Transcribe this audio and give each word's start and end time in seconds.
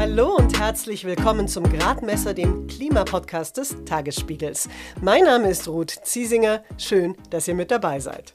Hallo 0.00 0.34
und 0.34 0.58
herzlich 0.58 1.04
willkommen 1.04 1.46
zum 1.46 1.70
Gradmesser, 1.70 2.32
dem 2.32 2.66
Klimapodcast 2.66 3.58
des 3.58 3.76
Tagesspiegels. 3.84 4.66
Mein 5.02 5.24
Name 5.24 5.50
ist 5.50 5.68
Ruth 5.68 5.90
Ziesinger. 5.90 6.64
Schön, 6.78 7.18
dass 7.28 7.46
ihr 7.46 7.54
mit 7.54 7.70
dabei 7.70 8.00
seid. 8.00 8.32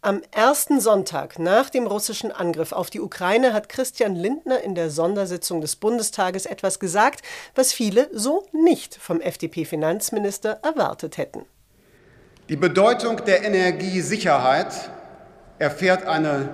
Am 0.00 0.22
ersten 0.30 0.80
Sonntag 0.80 1.40
nach 1.40 1.70
dem 1.70 1.88
russischen 1.88 2.30
Angriff 2.30 2.70
auf 2.70 2.88
die 2.88 3.00
Ukraine 3.00 3.52
hat 3.52 3.68
Christian 3.68 4.14
Lindner 4.14 4.60
in 4.60 4.76
der 4.76 4.90
Sondersitzung 4.90 5.60
des 5.60 5.74
Bundestages 5.74 6.46
etwas 6.46 6.78
gesagt, 6.78 7.22
was 7.56 7.72
viele 7.72 8.08
so 8.12 8.46
nicht 8.52 8.94
vom 8.94 9.20
FDP-Finanzminister 9.20 10.60
erwartet 10.62 11.18
hätten. 11.18 11.46
Die 12.48 12.54
Bedeutung 12.54 13.24
der 13.24 13.42
Energiesicherheit 13.42 14.88
erfährt 15.58 16.06
eine 16.06 16.50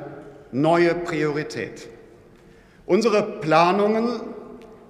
neue 0.53 0.95
Priorität. 0.95 1.91
Unsere 2.87 3.23
Planungen 3.23 4.38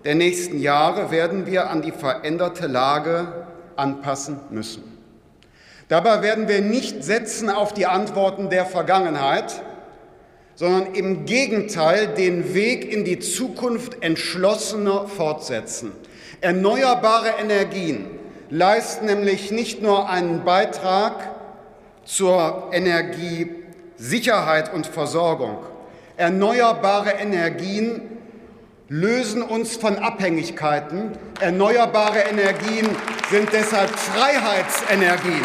der 0.05 0.15
nächsten 0.15 0.61
Jahre 0.61 1.11
werden 1.11 1.47
wir 1.47 1.71
an 1.71 1.83
die 1.83 1.93
veränderte 1.93 2.67
Lage 2.67 3.47
anpassen 3.77 4.41
müssen. 4.51 4.99
Dabei 5.89 6.23
werden 6.23 6.49
wir 6.49 6.61
nicht 6.61 7.03
setzen 7.03 7.49
auf 7.49 7.73
die 7.73 7.87
Antworten 7.87 8.51
der 8.51 8.67
Vergangenheit, 8.67 9.63
sondern 10.55 10.95
im 10.95 11.25
Gegenteil 11.25 12.09
den 12.09 12.53
Weg 12.53 12.93
in 12.93 13.05
die 13.05 13.21
Zukunft 13.21 14.03
entschlossener 14.03 15.07
fortsetzen. 15.07 15.93
Erneuerbare 16.41 17.35
Energien 17.41 18.07
leisten 18.51 19.07
nämlich 19.07 19.51
nicht 19.51 19.83
nur 19.83 20.09
einen 20.09 20.45
Beitrag 20.45 21.31
zur 22.05 22.71
Energiesicherheit 22.73 24.73
und 24.75 24.87
Versorgung. 24.87 25.59
Erneuerbare 26.17 27.13
Energien 27.13 28.18
lösen 28.89 29.43
uns 29.43 29.77
von 29.77 29.97
Abhängigkeiten. 29.97 31.13
Erneuerbare 31.41 32.21
Energien 32.21 32.89
sind 33.31 33.53
deshalb 33.53 33.91
Freiheitsenergien. 33.91 35.45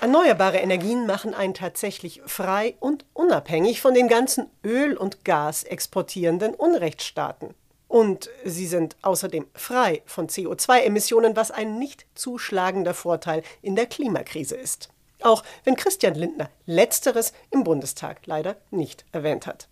Erneuerbare 0.00 0.58
Energien 0.58 1.06
machen 1.06 1.34
einen 1.34 1.54
tatsächlich 1.54 2.22
frei 2.24 2.76
und 2.78 3.04
unabhängig 3.14 3.80
von 3.80 3.94
den 3.94 4.06
ganzen 4.06 4.46
Öl- 4.64 4.96
und 4.96 5.24
Gas 5.24 5.64
exportierenden 5.64 6.54
Unrechtsstaaten. 6.54 7.54
Und 7.88 8.30
sie 8.44 8.66
sind 8.66 8.96
außerdem 9.02 9.46
frei 9.54 10.02
von 10.06 10.28
CO2-Emissionen, 10.28 11.34
was 11.34 11.50
ein 11.50 11.78
nicht 11.78 12.06
zuschlagender 12.14 12.94
Vorteil 12.94 13.42
in 13.60 13.74
der 13.74 13.86
Klimakrise 13.86 14.54
ist. 14.54 14.90
Auch 15.22 15.42
wenn 15.64 15.74
Christian 15.74 16.14
Lindner 16.14 16.48
letzteres 16.64 17.32
im 17.50 17.64
Bundestag 17.64 18.20
leider 18.26 18.56
nicht 18.70 19.04
erwähnt 19.10 19.48
hat. 19.48 19.68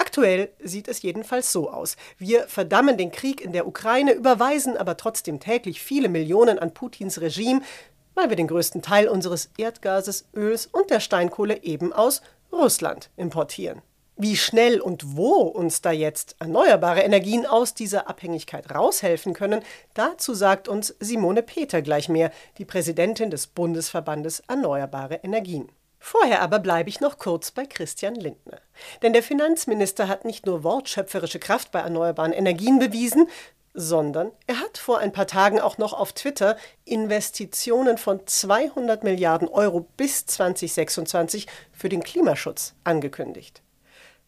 Aktuell 0.00 0.48
sieht 0.64 0.88
es 0.88 1.02
jedenfalls 1.02 1.52
so 1.52 1.70
aus. 1.70 1.96
Wir 2.16 2.48
verdammen 2.48 2.96
den 2.96 3.12
Krieg 3.12 3.42
in 3.42 3.52
der 3.52 3.66
Ukraine, 3.66 4.12
überweisen 4.12 4.78
aber 4.78 4.96
trotzdem 4.96 5.40
täglich 5.40 5.82
viele 5.82 6.08
Millionen 6.08 6.58
an 6.58 6.72
Putins 6.72 7.20
Regime, 7.20 7.60
weil 8.14 8.30
wir 8.30 8.36
den 8.36 8.46
größten 8.46 8.80
Teil 8.80 9.08
unseres 9.08 9.50
Erdgases, 9.58 10.26
Öls 10.34 10.64
und 10.64 10.88
der 10.88 11.00
Steinkohle 11.00 11.62
eben 11.64 11.92
aus 11.92 12.22
Russland 12.50 13.10
importieren. 13.18 13.82
Wie 14.16 14.38
schnell 14.38 14.80
und 14.80 15.18
wo 15.18 15.42
uns 15.42 15.82
da 15.82 15.92
jetzt 15.92 16.34
erneuerbare 16.38 17.02
Energien 17.02 17.44
aus 17.44 17.74
dieser 17.74 18.08
Abhängigkeit 18.08 18.74
raushelfen 18.74 19.34
können, 19.34 19.60
dazu 19.92 20.32
sagt 20.32 20.66
uns 20.66 20.94
Simone 21.00 21.42
Peter 21.42 21.82
gleich 21.82 22.08
mehr, 22.08 22.32
die 22.56 22.64
Präsidentin 22.64 23.30
des 23.30 23.48
Bundesverbandes 23.48 24.40
Erneuerbare 24.48 25.16
Energien. 25.16 25.70
Vorher 26.02 26.40
aber 26.40 26.58
bleibe 26.58 26.88
ich 26.88 27.00
noch 27.00 27.18
kurz 27.18 27.50
bei 27.50 27.66
Christian 27.66 28.14
Lindner. 28.14 28.58
Denn 29.02 29.12
der 29.12 29.22
Finanzminister 29.22 30.08
hat 30.08 30.24
nicht 30.24 30.46
nur 30.46 30.64
wortschöpferische 30.64 31.38
Kraft 31.38 31.70
bei 31.70 31.80
erneuerbaren 31.80 32.32
Energien 32.32 32.78
bewiesen, 32.78 33.28
sondern 33.74 34.32
er 34.46 34.60
hat 34.60 34.78
vor 34.78 34.98
ein 34.98 35.12
paar 35.12 35.26
Tagen 35.26 35.60
auch 35.60 35.78
noch 35.78 35.92
auf 35.92 36.12
Twitter 36.12 36.56
Investitionen 36.86 37.98
von 37.98 38.26
200 38.26 39.04
Milliarden 39.04 39.46
Euro 39.46 39.86
bis 39.96 40.26
2026 40.26 41.46
für 41.70 41.90
den 41.90 42.02
Klimaschutz 42.02 42.74
angekündigt. 42.82 43.62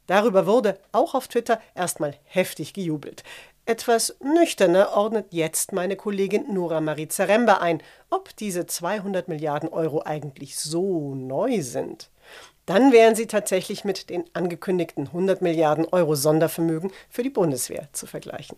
Darüber 0.07 0.47
wurde 0.47 0.79
auch 0.93 1.15
auf 1.15 1.27
Twitter 1.27 1.61
erstmal 1.75 2.15
heftig 2.25 2.75
gejubelt. 2.75 3.25
Etwas 3.65 4.17
nüchterner 4.21 4.97
ordnet 4.97 5.27
jetzt 5.31 5.73
meine 5.73 5.95
Kollegin 5.95 6.53
Nora 6.53 6.81
Marie 6.81 7.07
Zaremba 7.07 7.59
ein, 7.59 7.81
ob 8.11 8.35
diese 8.37 8.67
200 8.67 9.29
Milliarden 9.29 9.69
Euro 9.69 10.03
eigentlich 10.05 10.59
so 10.59 11.15
neu 11.15 11.63
sind. 11.63 12.11
Dann 12.67 12.91
wären 12.91 13.15
sie 13.15 13.29
tatsächlich 13.29 13.85
mit 13.85 14.11
den 14.11 14.25
angekündigten 14.33 15.07
100 15.07 15.43
Milliarden 15.43 15.87
Euro 15.93 16.17
Sondervermögen 16.17 16.91
für 17.09 17.23
die 17.23 17.31
Bundeswehr 17.31 17.89
zu 17.93 18.09
vergleichen. 18.09 18.57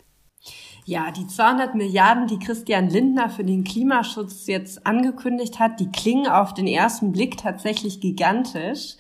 Ja, 0.86 1.10
die 1.10 1.26
200 1.26 1.74
Milliarden, 1.74 2.26
die 2.26 2.38
Christian 2.38 2.88
Lindner 2.88 3.28
für 3.28 3.44
den 3.44 3.64
Klimaschutz 3.64 4.46
jetzt 4.46 4.86
angekündigt 4.86 5.58
hat, 5.58 5.80
die 5.80 5.90
klingen 5.90 6.28
auf 6.28 6.54
den 6.54 6.66
ersten 6.66 7.12
Blick 7.12 7.36
tatsächlich 7.36 8.00
gigantisch. 8.00 8.96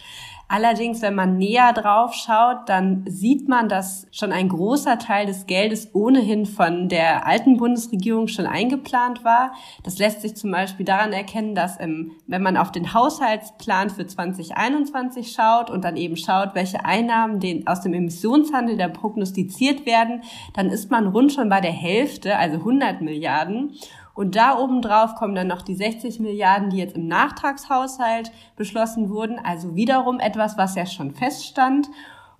Allerdings, 0.46 1.00
wenn 1.00 1.14
man 1.14 1.38
näher 1.38 1.72
drauf 1.72 2.14
schaut, 2.14 2.68
dann 2.68 3.04
sieht 3.08 3.48
man, 3.48 3.68
dass 3.68 4.06
schon 4.12 4.30
ein 4.30 4.48
großer 4.48 4.98
Teil 4.98 5.26
des 5.26 5.46
Geldes 5.46 5.94
ohnehin 5.94 6.44
von 6.44 6.88
der 6.88 7.26
alten 7.26 7.56
Bundesregierung 7.56 8.28
schon 8.28 8.46
eingeplant 8.46 9.24
war. 9.24 9.52
Das 9.82 9.98
lässt 9.98 10.20
sich 10.20 10.36
zum 10.36 10.50
Beispiel 10.50 10.84
daran 10.84 11.12
erkennen, 11.12 11.54
dass 11.54 11.78
im, 11.78 12.12
wenn 12.26 12.42
man 12.42 12.56
auf 12.56 12.72
den 12.72 12.92
Haushaltsplan 12.92 13.88
für 13.90 14.06
2021 14.06 15.32
schaut 15.32 15.70
und 15.70 15.82
dann 15.82 15.96
eben 15.96 16.16
schaut, 16.16 16.54
welche 16.54 16.84
Einnahmen 16.84 17.40
aus 17.66 17.80
dem 17.80 17.94
Emissionshandel 17.94 18.76
da 18.76 18.88
prognostiziert 18.88 19.86
werden, 19.86 20.22
dann 20.54 20.68
ist 20.68 20.90
man 20.90 21.08
rund 21.08 21.32
schon 21.32 21.48
bei 21.48 21.60
der 21.60 21.72
Hälfte, 21.72 22.36
also 22.36 22.56
100 22.58 23.00
Milliarden. 23.00 23.72
Und 24.14 24.36
da 24.36 24.58
oben 24.58 24.80
drauf 24.80 25.16
kommen 25.16 25.34
dann 25.34 25.48
noch 25.48 25.62
die 25.62 25.74
60 25.74 26.20
Milliarden, 26.20 26.70
die 26.70 26.78
jetzt 26.78 26.96
im 26.96 27.08
Nachtragshaushalt 27.08 28.30
beschlossen 28.56 29.10
wurden. 29.10 29.40
Also 29.42 29.74
wiederum 29.74 30.20
etwas, 30.20 30.56
was 30.56 30.76
ja 30.76 30.86
schon 30.86 31.12
feststand. 31.12 31.88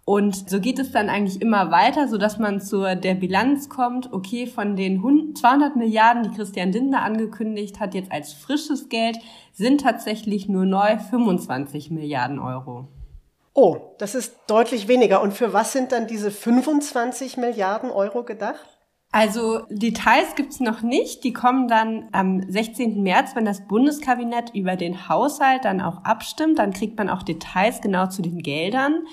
Und 0.04 0.50
so 0.50 0.60
geht 0.60 0.78
es 0.78 0.92
dann 0.92 1.08
eigentlich 1.08 1.40
immer 1.40 1.70
weiter, 1.70 2.08
so 2.08 2.18
dass 2.18 2.38
man 2.38 2.60
zur 2.60 2.94
der 2.94 3.14
Bilanz 3.14 3.70
kommt, 3.70 4.12
okay, 4.12 4.46
von 4.46 4.76
den 4.76 5.02
200 5.34 5.76
Milliarden, 5.76 6.22
die 6.24 6.36
Christian 6.36 6.72
Lindner 6.72 7.02
angekündigt 7.02 7.80
hat, 7.80 7.94
jetzt 7.94 8.12
als 8.12 8.34
frisches 8.34 8.90
Geld, 8.90 9.16
sind 9.52 9.80
tatsächlich 9.80 10.48
nur 10.48 10.66
neu 10.66 10.98
25 10.98 11.90
Milliarden 11.90 12.38
Euro. 12.38 12.88
Oh, 13.54 13.94
das 13.98 14.14
ist 14.14 14.36
deutlich 14.46 14.88
weniger. 14.88 15.22
Und 15.22 15.32
für 15.32 15.52
was 15.52 15.72
sind 15.72 15.92
dann 15.92 16.06
diese 16.06 16.30
25 16.30 17.36
Milliarden 17.38 17.90
Euro 17.90 18.24
gedacht? 18.24 18.73
Also 19.14 19.60
Details 19.70 20.34
gibt's 20.34 20.58
noch 20.58 20.82
nicht. 20.82 21.22
Die 21.22 21.32
kommen 21.32 21.68
dann 21.68 22.08
am 22.10 22.42
16. 22.50 23.00
März, 23.00 23.36
wenn 23.36 23.44
das 23.44 23.64
Bundeskabinett 23.68 24.52
über 24.56 24.74
den 24.74 25.08
Haushalt 25.08 25.64
dann 25.64 25.80
auch 25.80 26.02
abstimmt. 26.02 26.58
Dann 26.58 26.72
kriegt 26.72 26.98
man 26.98 27.08
auch 27.08 27.22
Details 27.22 27.80
genau 27.80 28.08
zu 28.08 28.22
den 28.22 28.38
Geldern. 28.38 29.04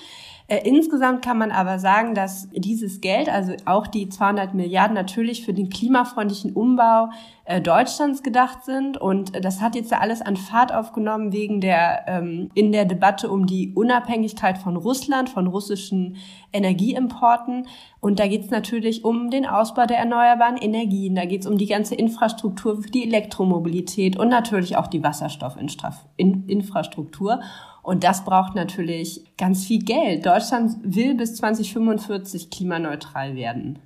Äh, 0.52 0.68
insgesamt 0.68 1.24
kann 1.24 1.38
man 1.38 1.50
aber 1.50 1.78
sagen, 1.78 2.14
dass 2.14 2.50
dieses 2.50 3.00
Geld, 3.00 3.30
also 3.30 3.54
auch 3.64 3.86
die 3.86 4.10
200 4.10 4.52
Milliarden 4.52 4.94
natürlich 4.94 5.46
für 5.46 5.54
den 5.54 5.70
klimafreundlichen 5.70 6.52
Umbau 6.52 7.08
äh, 7.46 7.62
Deutschlands 7.62 8.22
gedacht 8.22 8.66
sind. 8.66 8.98
Und 8.98 9.42
das 9.42 9.62
hat 9.62 9.74
jetzt 9.74 9.90
ja 9.90 10.00
alles 10.00 10.20
an 10.20 10.36
Fahrt 10.36 10.74
aufgenommen 10.74 11.32
wegen 11.32 11.62
der, 11.62 12.04
ähm, 12.06 12.50
in 12.52 12.70
der 12.70 12.84
Debatte 12.84 13.30
um 13.30 13.46
die 13.46 13.72
Unabhängigkeit 13.74 14.58
von 14.58 14.76
Russland, 14.76 15.30
von 15.30 15.46
russischen 15.46 16.16
Energieimporten. 16.52 17.66
Und 18.00 18.20
da 18.20 18.26
geht 18.26 18.44
es 18.44 18.50
natürlich 18.50 19.06
um 19.06 19.30
den 19.30 19.46
Ausbau 19.46 19.86
der 19.86 20.00
erneuerbaren 20.00 20.58
Energien. 20.58 21.14
Da 21.14 21.24
geht 21.24 21.40
es 21.40 21.46
um 21.46 21.56
die 21.56 21.64
ganze 21.64 21.94
Infrastruktur 21.94 22.82
für 22.82 22.90
die 22.90 23.04
Elektromobilität 23.04 24.18
und 24.18 24.28
natürlich 24.28 24.76
auch 24.76 24.88
die 24.88 25.02
Wasserstoffinfrastruktur. 25.02 27.40
Und 27.82 28.04
das 28.04 28.24
braucht 28.24 28.54
natürlich 28.54 29.24
ganz 29.36 29.66
viel 29.66 29.82
Geld. 29.82 30.24
Deutschland 30.24 30.76
will 30.82 31.14
bis 31.14 31.36
2045 31.36 32.50
klimaneutral 32.50 33.34
werden. 33.34 33.80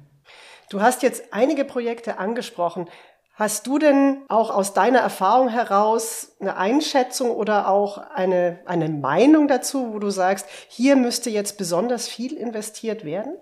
Du 0.69 0.83
hast 0.83 1.03
jetzt 1.03 1.33
einige 1.33 1.65
Projekte 1.65 2.19
angesprochen. 2.19 2.89
Hast 3.35 3.67
du 3.67 3.79
denn 3.79 4.23
auch 4.29 4.51
aus 4.51 4.73
deiner 4.73 5.01
Erfahrung 5.01 5.49
heraus 5.49 6.37
eine 6.41 6.57
Einschätzung 6.57 7.31
oder 7.31 7.69
auch 7.69 7.99
eine, 7.99 8.61
eine 8.65 8.89
Meinung 8.89 9.47
dazu, 9.47 9.93
wo 9.93 9.99
du 9.99 10.11
sagst, 10.11 10.47
hier 10.69 10.97
müsste 10.97 11.31
jetzt 11.31 11.59
besonders 11.59 12.09
viel 12.09 12.33
investiert 12.33 13.05
werden? 13.05 13.35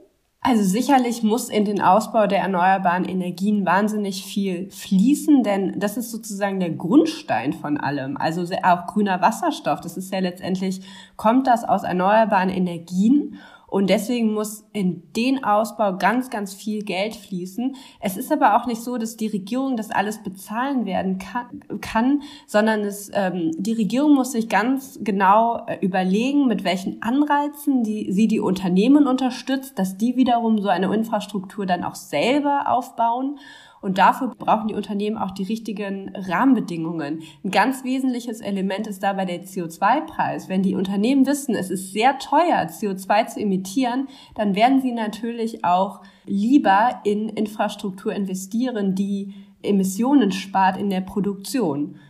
Also 0.47 0.63
sicherlich 0.63 1.23
muss 1.23 1.49
in 1.49 1.65
den 1.65 1.81
Ausbau 1.81 2.27
der 2.27 2.41
erneuerbaren 2.41 3.07
Energien 3.07 3.65
wahnsinnig 3.65 4.27
viel 4.27 4.71
fließen, 4.71 5.43
denn 5.43 5.81
das 5.81 5.97
ist 5.97 6.11
sozusagen 6.11 6.61
der 6.61 6.69
Grundstein 6.69 7.55
von 7.55 7.79
allem. 7.79 8.19
Also 8.19 8.45
auch 8.63 8.87
grüner 8.87 9.23
Wasserstoff, 9.23 9.81
das 9.81 9.97
ist 9.97 10.13
ja 10.13 10.19
letztendlich, 10.19 10.83
kommt 11.17 11.47
das 11.47 11.65
aus 11.65 11.83
erneuerbaren 11.83 12.51
Energien 12.51 13.39
Und 13.75 13.91
deswegen 13.91 14.33
muss 14.35 14.65
in 14.73 15.03
den 15.15 15.43
Ausbau 15.43 15.97
ganz, 15.97 16.31
ganz 16.31 16.55
viel 16.55 16.85
Geld 16.85 17.17
fließen. 17.17 17.75
Es 17.99 18.17
ist 18.17 18.31
aber 18.31 18.55
auch 18.55 18.67
nicht 18.67 18.81
so, 18.81 18.99
dass 18.99 19.17
die 19.17 19.27
Regierung 19.27 19.77
das 19.77 19.91
alles 19.91 20.23
bezahlen 20.23 20.87
werden 20.87 21.19
kann, 21.19 21.81
kann 21.81 22.23
sondern 22.47 22.83
es, 22.83 23.11
ähm, 23.13 23.51
die 23.59 23.73
Regierung 23.73 24.15
muss 24.15 24.31
sich 24.31 24.49
ganz 24.49 25.01
genau 25.03 25.67
äh, 25.67 25.79
überlegen, 25.81 26.47
mit 26.47 26.63
welchen 26.63 27.03
Anreizen 27.03 27.83
die, 27.83 28.13
sie 28.13 28.29
die 28.29 28.39
Unternehmen 28.39 29.09
unterstützt, 29.09 29.77
dass 29.77 29.97
die 29.97 30.15
wiederum 30.15 30.61
so 30.61 30.69
eine 30.69 30.95
Infrastruktur 30.95 31.67
dann 31.67 31.83
auch 31.83 31.97
selber 31.97 32.67
aufbauen. 32.69 33.41
Und 33.85 33.99
dafür 33.99 34.29
brauchen 34.39 34.69
die 34.69 34.75
Unternehmen 34.75 35.19
auch 35.19 35.33
die 35.33 35.43
richtigen 35.43 36.11
Rahmenbedingungen. 36.17 37.23
Ein 37.45 37.51
ganz 37.51 37.85
wesentliches 37.85 38.41
Element 38.41 38.87
ist 38.87 39.03
dabei 39.03 39.27
der 39.27 39.45
CO2-Preis. 39.45 40.49
Wenn 40.49 40.63
die 40.63 40.75
Unternehmen 40.75 41.27
wissen, 41.27 41.55
es 41.55 41.69
ist 41.69 41.93
sehr 41.93 42.19
teuer, 42.19 42.67
CO2 42.67 43.27
zu 43.27 43.41
emittieren, 43.41 44.09
dann 44.37 44.55
werden 44.55 44.81
sie 44.81 44.93
natürlich 44.93 45.67
auch 45.67 46.01
lieber 46.25 47.03
in 47.05 47.29
Infrastruktur 47.29 48.15
investieren, 48.15 48.95
die 48.95 49.35
Emissionen 49.63 50.33
spart 50.33 50.79
in 50.79 50.89
der 50.89 51.03
Produktion. 51.03 52.01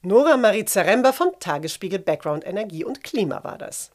Nora 0.00 0.38
Marie 0.38 0.64
Zaremba 0.64 1.12
vom 1.12 1.32
Tagesspiegel 1.38 1.98
Background 1.98 2.46
Energie 2.46 2.82
und 2.82 3.04
Klima 3.04 3.44
war 3.44 3.58
das. 3.58 3.91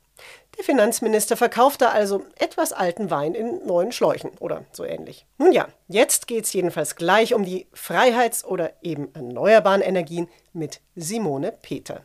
Der 0.57 0.65
Finanzminister 0.65 1.38
verkaufte 1.38 1.92
also 1.92 2.25
etwas 2.36 2.74
alten 2.74 3.12
Wein 3.12 3.36
in 3.36 3.65
neuen 3.68 3.92
Schläuchen 3.92 4.31
oder 4.39 4.65
so 4.71 4.83
ähnlich. 4.83 5.27
Nun 5.38 5.51
ja, 5.51 5.68
jetzt 5.88 6.27
geht 6.27 6.45
es 6.45 6.54
jedenfalls 6.54 6.95
gleich 6.95 7.36
um 7.36 7.45
die 7.45 7.68
Freiheits- 7.74 8.44
oder 8.44 8.74
eben 8.81 9.13
erneuerbaren 9.13 9.81
Energien 9.81 10.27
mit 10.54 10.81
Simone 10.95 11.54
Peter. 11.62 12.04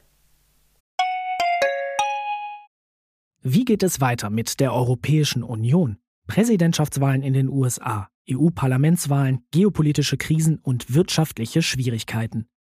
Wie 3.40 3.64
geht 3.64 3.82
es 3.82 4.00
weiter 4.00 4.28
mit 4.28 4.60
der 4.60 4.72
Europäischen 4.74 5.42
Union? 5.42 5.96
Präsidentschaftswahlen 6.28 7.22
in 7.22 7.32
den 7.32 7.48
USA, 7.48 8.08
EU-Parlamentswahlen, 8.30 9.44
geopolitische 9.50 10.16
Krisen 10.16 10.58
und 10.58 10.94
wirtschaftliche 10.94 11.62
Schwierigkeiten. 11.62 12.46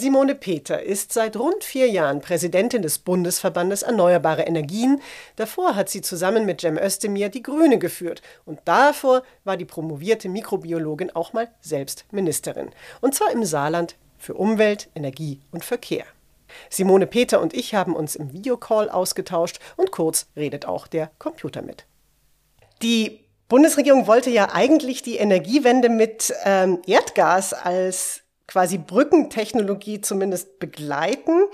Simone 0.00 0.34
Peter 0.34 0.82
ist 0.82 1.12
seit 1.12 1.36
rund 1.36 1.62
vier 1.62 1.86
Jahren 1.86 2.22
Präsidentin 2.22 2.80
des 2.80 3.00
Bundesverbandes 3.00 3.82
Erneuerbare 3.82 4.44
Energien. 4.44 5.02
Davor 5.36 5.76
hat 5.76 5.90
sie 5.90 6.00
zusammen 6.00 6.46
mit 6.46 6.62
Cem 6.62 6.78
Özdemir 6.78 7.28
die 7.28 7.42
Grüne 7.42 7.78
geführt. 7.78 8.22
Und 8.46 8.60
davor 8.64 9.22
war 9.44 9.58
die 9.58 9.66
promovierte 9.66 10.30
Mikrobiologin 10.30 11.14
auch 11.14 11.34
mal 11.34 11.48
selbst 11.60 12.06
Ministerin. 12.12 12.70
Und 13.02 13.14
zwar 13.14 13.30
im 13.30 13.44
Saarland 13.44 13.96
für 14.16 14.32
Umwelt, 14.32 14.88
Energie 14.94 15.42
und 15.50 15.66
Verkehr. 15.66 16.06
Simone 16.70 17.06
Peter 17.06 17.38
und 17.38 17.52
ich 17.52 17.74
haben 17.74 17.94
uns 17.94 18.16
im 18.16 18.32
Videocall 18.32 18.88
ausgetauscht 18.88 19.60
und 19.76 19.92
kurz 19.92 20.28
redet 20.34 20.64
auch 20.64 20.86
der 20.86 21.10
Computer 21.18 21.60
mit. 21.60 21.84
Die 22.80 23.20
Bundesregierung 23.50 24.06
wollte 24.06 24.30
ja 24.30 24.48
eigentlich 24.50 25.02
die 25.02 25.16
Energiewende 25.16 25.90
mit 25.90 26.32
ähm, 26.46 26.80
Erdgas 26.86 27.52
als 27.52 28.22
quasi 28.50 28.78
Brückentechnologie 28.78 30.00
zumindest 30.00 30.58
begleiten. 30.58 31.44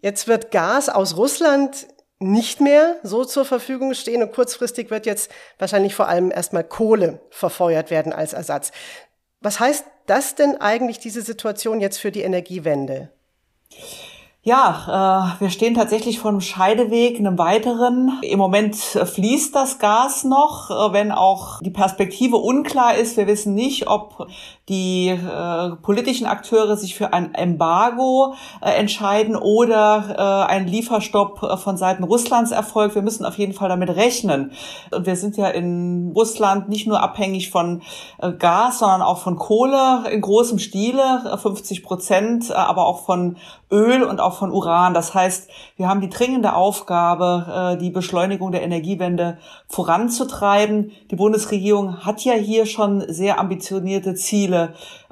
Jetzt 0.00 0.28
wird 0.28 0.50
Gas 0.50 0.88
aus 0.88 1.16
Russland 1.16 1.88
nicht 2.20 2.60
mehr 2.60 2.96
so 3.02 3.24
zur 3.24 3.44
Verfügung 3.44 3.94
stehen 3.94 4.22
und 4.22 4.32
kurzfristig 4.32 4.90
wird 4.90 5.06
jetzt 5.06 5.30
wahrscheinlich 5.58 5.94
vor 5.94 6.06
allem 6.06 6.30
erstmal 6.30 6.64
Kohle 6.64 7.20
verfeuert 7.30 7.90
werden 7.90 8.12
als 8.12 8.32
Ersatz. 8.32 8.72
Was 9.40 9.58
heißt 9.58 9.84
das 10.06 10.34
denn 10.34 10.60
eigentlich, 10.60 10.98
diese 10.98 11.22
Situation 11.22 11.80
jetzt 11.80 11.98
für 11.98 12.12
die 12.12 12.22
Energiewende? 12.22 13.10
Ja, 14.42 15.34
äh, 15.36 15.42
wir 15.42 15.50
stehen 15.50 15.74
tatsächlich 15.74 16.18
vor 16.18 16.30
einem 16.30 16.40
Scheideweg, 16.40 17.18
einem 17.18 17.36
weiteren. 17.36 18.18
Im 18.22 18.38
Moment 18.38 18.74
fließt 18.74 19.54
das 19.54 19.78
Gas 19.78 20.24
noch, 20.24 20.70
äh, 20.70 20.92
wenn 20.94 21.12
auch 21.12 21.60
die 21.60 21.70
Perspektive 21.70 22.36
unklar 22.36 22.94
ist. 22.94 23.18
Wir 23.18 23.26
wissen 23.26 23.54
nicht, 23.54 23.86
ob 23.86 24.28
die 24.70 25.08
äh, 25.08 25.70
politischen 25.82 26.28
Akteure 26.28 26.76
sich 26.76 26.94
für 26.94 27.12
ein 27.12 27.34
Embargo 27.34 28.34
äh, 28.62 28.70
entscheiden 28.70 29.34
oder 29.34 30.46
äh, 30.48 30.52
ein 30.52 30.68
Lieferstopp 30.68 31.42
äh, 31.42 31.56
von 31.56 31.76
Seiten 31.76 32.04
Russlands 32.04 32.52
erfolgt. 32.52 32.94
Wir 32.94 33.02
müssen 33.02 33.26
auf 33.26 33.36
jeden 33.36 33.52
Fall 33.52 33.68
damit 33.68 33.90
rechnen. 33.90 34.52
Und 34.92 35.06
wir 35.06 35.16
sind 35.16 35.36
ja 35.36 35.48
in 35.48 36.12
Russland 36.14 36.68
nicht 36.68 36.86
nur 36.86 37.02
abhängig 37.02 37.50
von 37.50 37.82
äh, 38.18 38.30
Gas, 38.32 38.78
sondern 38.78 39.02
auch 39.02 39.18
von 39.18 39.34
Kohle 39.34 40.04
in 40.12 40.20
großem 40.20 40.60
Stile, 40.60 41.36
50 41.42 41.82
Prozent, 41.82 42.52
aber 42.54 42.86
auch 42.86 43.04
von 43.04 43.38
Öl 43.72 44.04
und 44.04 44.20
auch 44.20 44.34
von 44.34 44.52
Uran. 44.52 44.94
Das 44.94 45.14
heißt, 45.14 45.50
wir 45.76 45.88
haben 45.88 46.00
die 46.00 46.08
dringende 46.08 46.54
Aufgabe, 46.54 47.78
die 47.80 47.90
Beschleunigung 47.90 48.50
der 48.50 48.62
Energiewende 48.62 49.38
voranzutreiben. 49.68 50.90
Die 51.10 51.16
Bundesregierung 51.16 52.04
hat 52.04 52.24
ja 52.24 52.34
hier 52.34 52.66
schon 52.66 53.04
sehr 53.08 53.38
ambitionierte 53.38 54.14
Ziele 54.14 54.59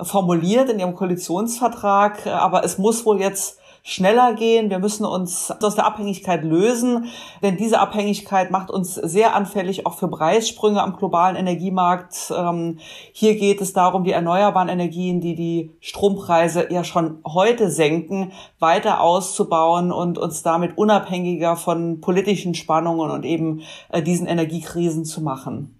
formuliert 0.01 0.71
in 0.71 0.79
ihrem 0.79 0.95
Koalitionsvertrag, 0.95 2.27
aber 2.27 2.65
es 2.65 2.79
muss 2.79 3.05
wohl 3.07 3.21
jetzt 3.21 3.59
schneller 3.89 4.35
gehen. 4.35 4.69
Wir 4.69 4.79
müssen 4.79 5.07
uns 5.07 5.51
aus 5.51 5.75
der 5.75 5.87
Abhängigkeit 5.87 6.45
lösen, 6.45 7.07
denn 7.43 7.57
diese 7.57 7.81
Abhängigkeit 7.81 8.51
macht 8.51 8.71
uns 8.71 8.95
sehr 8.95 9.35
anfällig 9.35 9.87
auch 9.87 9.95
für 9.95 10.09
Preissprünge 10.09 10.83
am 10.83 10.97
globalen 10.97 11.37
Energiemarkt. 11.37 12.33
Ähm, 12.37 12.79
hier 13.13 13.37
geht 13.37 13.61
es 13.63 13.73
darum, 13.73 14.05
die 14.05 14.13
erneuerbaren 14.13 14.69
Energien, 14.69 15.21
die 15.21 15.35
die 15.35 15.77
Strompreise 15.81 16.71
ja 16.71 16.85
schon 16.85 17.21
heute 17.27 17.71
senken, 17.71 18.33
weiter 18.59 19.01
auszubauen 19.01 19.91
und 19.91 20.19
uns 20.19 20.43
damit 20.43 20.77
unabhängiger 20.77 21.57
von 21.57 22.01
politischen 22.01 22.55
Spannungen 22.55 23.11
und 23.11 23.25
eben 23.25 23.63
äh, 23.91 24.03
diesen 24.03 24.27
Energiekrisen 24.27 25.07
zu 25.07 25.23
machen. 25.23 25.78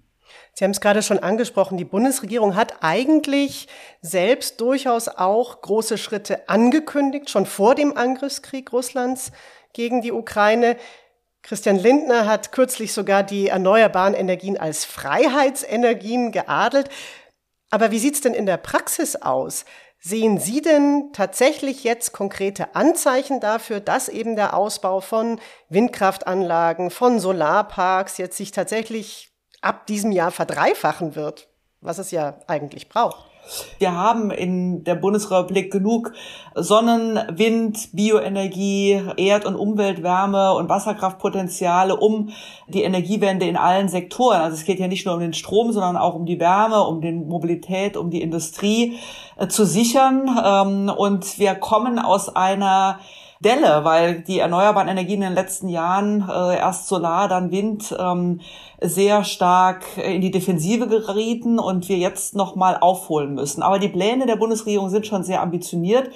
Sie 0.59 0.65
haben 0.65 0.73
es 0.73 0.81
gerade 0.81 1.03
schon 1.05 1.21
angesprochen, 1.21 1.79
die 1.79 1.85
Bundesregierung 1.85 2.57
hat 2.57 2.79
eigentlich 2.81 3.69
selbst 4.03 4.61
durchaus 4.61 5.07
auch 5.07 5.63
große 5.63 5.99
Schritte 5.99 6.49
angekündigt, 6.49 7.31
schon 7.31 7.47
vor 7.47 7.77
dem 7.77 7.97
Angriffskrieg 7.97 8.73
Russlands 8.73 9.31
gegen 9.73 10.03
die 10.03 10.11
Ukraine. 10.11 10.77
Christian 11.43 11.77
Lindner 11.77 12.27
hat 12.27 12.51
kürzlich 12.51 12.93
sogar 12.93 13.23
die 13.23 13.47
erneuerbaren 13.47 14.15
Energien 14.15 14.59
als 14.59 14.85
Freiheitsenergien 14.85 16.33
geadelt. 16.33 16.89
Aber 17.71 17.93
wie 17.93 18.01
sieht's 18.01 18.21
denn 18.21 18.35
in 18.35 18.47
der 18.47 18.57
Praxis 18.57 19.15
aus? 19.15 19.65
Sehen 20.01 20.41
Sie 20.41 20.61
denn 20.61 21.11
tatsächlich 21.13 21.85
jetzt 21.85 22.11
konkrete 22.11 22.75
Anzeichen 22.75 23.39
dafür, 23.39 23.79
dass 23.79 24.09
eben 24.09 24.35
der 24.35 24.55
Ausbau 24.55 25.01
von 25.01 25.41
Windkraftanlagen, 25.69 26.91
von 26.91 27.21
Solarparks 27.21 28.19
jetzt 28.19 28.37
sich 28.37 28.51
tatsächlich 28.51 29.29
ab 29.61 29.87
diesem 29.87 30.13
Jahr 30.13 30.31
verdreifachen 30.31 31.15
wird, 31.15 31.49
was 31.81 31.99
es 31.99 32.11
ja 32.11 32.39
eigentlich 32.47 32.89
braucht. 32.89 33.29
Wir 33.79 33.93
haben 33.93 34.31
in 34.31 34.85
der 34.85 34.95
Bundesrepublik 34.95 35.73
genug 35.73 36.13
Sonnen-, 36.55 37.19
Wind-, 37.31 37.91
Bioenergie, 37.93 39.03
Erd- 39.17 39.47
und 39.47 39.57
Umweltwärme 39.57 40.53
und 40.55 40.69
Wasserkraftpotenziale, 40.69 41.97
um 41.97 42.31
die 42.67 42.83
Energiewende 42.83 43.47
in 43.47 43.57
allen 43.57 43.89
Sektoren, 43.89 44.41
also 44.43 44.57
es 44.57 44.65
geht 44.65 44.81
ja 44.81 44.89
nicht 44.89 45.07
nur 45.07 45.15
um 45.15 45.21
den 45.21 45.33
Strom, 45.33 45.73
sondern 45.73 45.97
auch 45.97 46.15
um 46.15 46.27
die 46.27 46.41
Wärme, 46.41 46.83
um 46.83 47.01
die 47.01 47.13
Mobilität, 47.13 47.97
um 47.97 48.11
die 48.11 48.23
Industrie 48.23 48.99
äh, 49.37 49.49
zu 49.49 49.65
sichern. 49.65 50.29
Ähm, 50.45 50.93
und 50.95 51.39
wir 51.39 51.55
kommen 51.55 51.99
aus 51.99 52.29
einer 52.29 53.01
Delle, 53.41 53.85
weil 53.85 54.23
die 54.23 54.41
erneuerbaren 54.41 54.89
Energien 54.89 55.23
in 55.23 55.29
den 55.29 55.35
letzten 55.35 55.69
Jahren, 55.69 56.29
äh, 56.29 56.57
erst 56.57 56.89
Solar, 56.89 57.29
dann 57.29 57.53
Wind, 57.53 57.95
ähm, 57.97 58.41
sehr 58.81 59.23
stark 59.23 59.85
in 59.97 60.21
die 60.21 60.33
Defensive 60.33 60.89
gerieten 60.89 61.61
und 61.61 61.89
wir 61.89 61.99
jetzt 61.99 62.35
nochmal 62.35 62.77
aufholen 62.81 63.35
müssen. 63.35 63.63
Aber 63.63 63.79
die 63.79 63.89
Pläne 63.89 64.27
der 64.27 64.37
Bundesregierung 64.37 64.91
sind 64.91 65.07
schon 65.07 65.23
sehr 65.23 65.41
ambitioniert. 65.41 66.11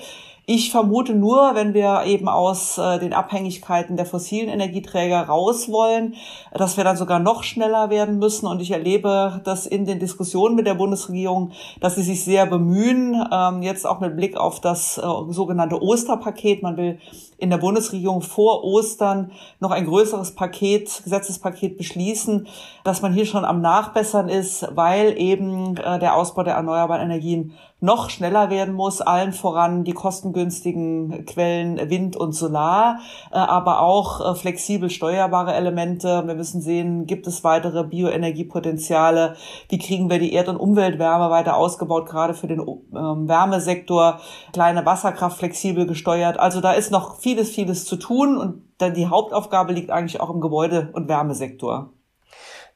Ich 0.45 0.73
vermute 0.73 1.15
nur, 1.15 1.55
wenn 1.55 1.73
wir 1.73 2.03
eben 2.05 2.29
aus 2.29 2.77
äh, 2.77 2.99
den 2.99 3.13
Abhängigkeiten 3.13 3.97
der 3.97 4.07
fossilen 4.07 4.49
Energieträger 4.49 5.21
raus 5.21 5.71
wollen, 5.71 6.17
dass 6.53 6.77
wir 6.77 6.83
dann 6.83 6.97
sogar 6.97 7.21
noch 7.21 7.45
schneller 7.45 7.91
werden 7.91 8.19
müssen. 8.19 8.49
Und 8.49 8.61
ich 8.61 8.73
erlebe 8.73 9.41
das 9.45 9.67
in 9.67 9.85
den 9.85 10.01
Diskussionen 10.01 10.57
mit 10.57 10.67
der 10.67 10.75
Bundesregierung, 10.75 11.53
dass 11.79 11.95
sie 11.95 12.03
sich 12.03 12.25
sehr 12.25 12.47
bemühen, 12.47 13.25
ähm, 13.33 13.63
jetzt 13.63 13.87
auch 13.87 14.01
mit 14.01 14.17
Blick 14.17 14.37
auf 14.37 14.59
das 14.59 14.99
äh, 14.99 15.03
sogenannte 15.29 15.81
Osterpaket. 15.81 16.65
Man 16.65 16.77
will 16.77 16.99
in 17.39 17.51
der 17.51 17.59
Bundesregierung 17.59 18.21
vor 18.21 18.65
Ostern 18.65 19.31
noch 19.61 19.71
ein 19.71 19.87
größeres 19.87 20.35
Paket, 20.35 21.03
Gesetzespaket 21.05 21.79
beschließen, 21.79 22.49
dass 22.83 23.01
man 23.01 23.13
hier 23.13 23.27
schon 23.27 23.45
am 23.45 23.61
Nachbessern 23.61 24.29
ist, 24.29 24.67
weil 24.75 25.17
eben 25.19 25.77
äh, 25.77 26.01
der 26.01 26.17
Ausbau 26.17 26.43
der 26.43 26.55
erneuerbaren 26.55 27.03
Energien 27.03 27.53
noch 27.83 28.11
schneller 28.11 28.49
werden 28.49 28.75
muss, 28.75 29.01
allen 29.01 29.33
voran 29.33 29.85
die 29.85 29.93
kostengünstigen 29.93 31.27
Quellen 31.27 31.91
Wind 31.91 32.17
und 32.17 32.33
Solar, 32.33 33.01
äh, 33.33 33.37
aber 33.37 33.81
auch 33.81 34.21
äh, 34.21 34.35
flexibel 34.37 34.89
steuerbare 34.89 35.53
Elemente. 35.53 36.23
Wir 36.27 36.35
müssen 36.35 36.61
sehen, 36.61 37.07
gibt 37.07 37.27
es 37.27 37.43
weitere 37.43 37.85
Bioenergiepotenziale? 37.85 39.35
Wie 39.69 39.79
kriegen 39.79 40.09
wir 40.09 40.21
die 40.21 40.33
Erd- 40.33 40.49
und 40.49 40.59
Umweltwärme 40.59 41.29
weiter 41.31 41.57
ausgebaut, 41.57 42.07
gerade 42.07 42.35
für 42.35 42.47
den 42.47 42.61
ähm, 42.61 43.29
Wärmesektor? 43.29 44.21
Kleine 44.53 44.87
Wasserkraft 44.87 45.39
flexibel 45.39 45.87
gesteuert. 45.87 46.39
Also 46.39 46.61
da 46.61 46.73
ist 46.73 46.93
noch 46.93 47.19
vieles, 47.19 47.51
vieles 47.51 47.85
zu 47.85 47.97
tun 47.97 48.37
und 48.37 48.63
dann 48.79 48.95
die 48.95 49.09
Hauptaufgabe 49.09 49.73
liegt 49.73 49.91
eigentlich 49.91 50.21
auch 50.21 50.31
im 50.31 50.41
Gebäude- 50.41 50.91
und 50.93 51.09
Wärmesektor. 51.09 51.91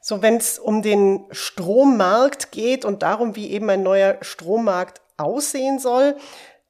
So, 0.09 0.21
wenn 0.21 0.37
es 0.37 0.57
um 0.57 0.81
den 0.81 1.25
Strommarkt 1.31 2.53
geht 2.53 2.85
und 2.85 3.03
darum, 3.03 3.35
wie 3.35 3.51
eben 3.51 3.69
ein 3.69 3.83
neuer 3.83 4.15
Strommarkt 4.21 5.01
aussehen 5.17 5.79
soll, 5.79 6.15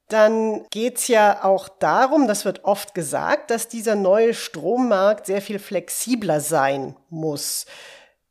dann 0.08 0.66
geht's 0.70 1.06
ja 1.06 1.44
auch 1.44 1.68
darum, 1.68 2.26
das 2.26 2.44
wird 2.44 2.64
oft 2.64 2.94
gesagt, 2.94 3.52
dass 3.52 3.68
dieser 3.68 3.94
neue 3.94 4.34
Strommarkt 4.34 5.26
sehr 5.26 5.40
viel 5.40 5.60
flexibler 5.60 6.40
sein 6.40 6.96
muss. 7.10 7.66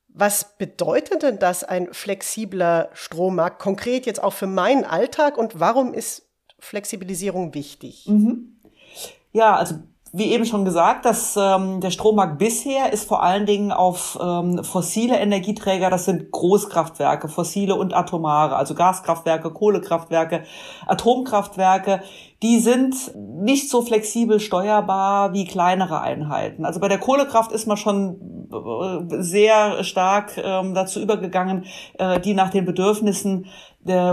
Was 0.09 0.57
bedeutet 0.57 1.23
denn 1.23 1.39
das, 1.39 1.63
ein 1.63 1.93
flexibler 1.93 2.89
Strommarkt, 2.91 3.59
konkret 3.59 4.07
jetzt 4.07 4.21
auch 4.21 4.33
für 4.33 4.45
meinen 4.45 4.83
Alltag 4.83 5.37
und 5.37 5.57
warum 5.57 5.93
ist 5.93 6.27
Flexibilisierung 6.59 7.53
wichtig? 7.53 8.07
Mhm. 8.09 8.59
Ja, 9.31 9.55
also 9.55 9.75
wie 10.13 10.31
eben 10.31 10.45
schon 10.45 10.65
gesagt, 10.65 11.05
dass 11.05 11.37
ähm, 11.37 11.81
der 11.81 11.91
Strommarkt 11.91 12.37
bisher 12.37 12.91
ist 12.93 13.07
vor 13.07 13.23
allen 13.23 13.45
Dingen 13.45 13.71
auf 13.71 14.17
ähm, 14.21 14.63
fossile 14.63 15.17
Energieträger, 15.17 15.89
das 15.89 16.05
sind 16.05 16.31
Großkraftwerke, 16.31 17.27
fossile 17.27 17.75
und 17.75 17.93
atomare, 17.93 18.55
also 18.55 18.73
Gaskraftwerke, 18.73 19.51
Kohlekraftwerke, 19.51 20.43
Atomkraftwerke, 20.85 22.01
die 22.43 22.59
sind 22.59 22.95
nicht 23.15 23.69
so 23.69 23.81
flexibel 23.81 24.39
steuerbar 24.39 25.33
wie 25.33 25.45
kleinere 25.45 26.01
Einheiten. 26.01 26.65
Also 26.65 26.79
bei 26.79 26.87
der 26.87 26.99
Kohlekraft 26.99 27.51
ist 27.51 27.65
man 27.65 27.77
schon 27.77 28.47
äh, 28.51 29.21
sehr 29.21 29.83
stark 29.83 30.37
ähm, 30.37 30.73
dazu 30.73 31.01
übergegangen, 31.01 31.65
äh, 31.97 32.19
die 32.19 32.33
nach 32.33 32.51
den 32.51 32.65
Bedürfnissen 32.65 33.47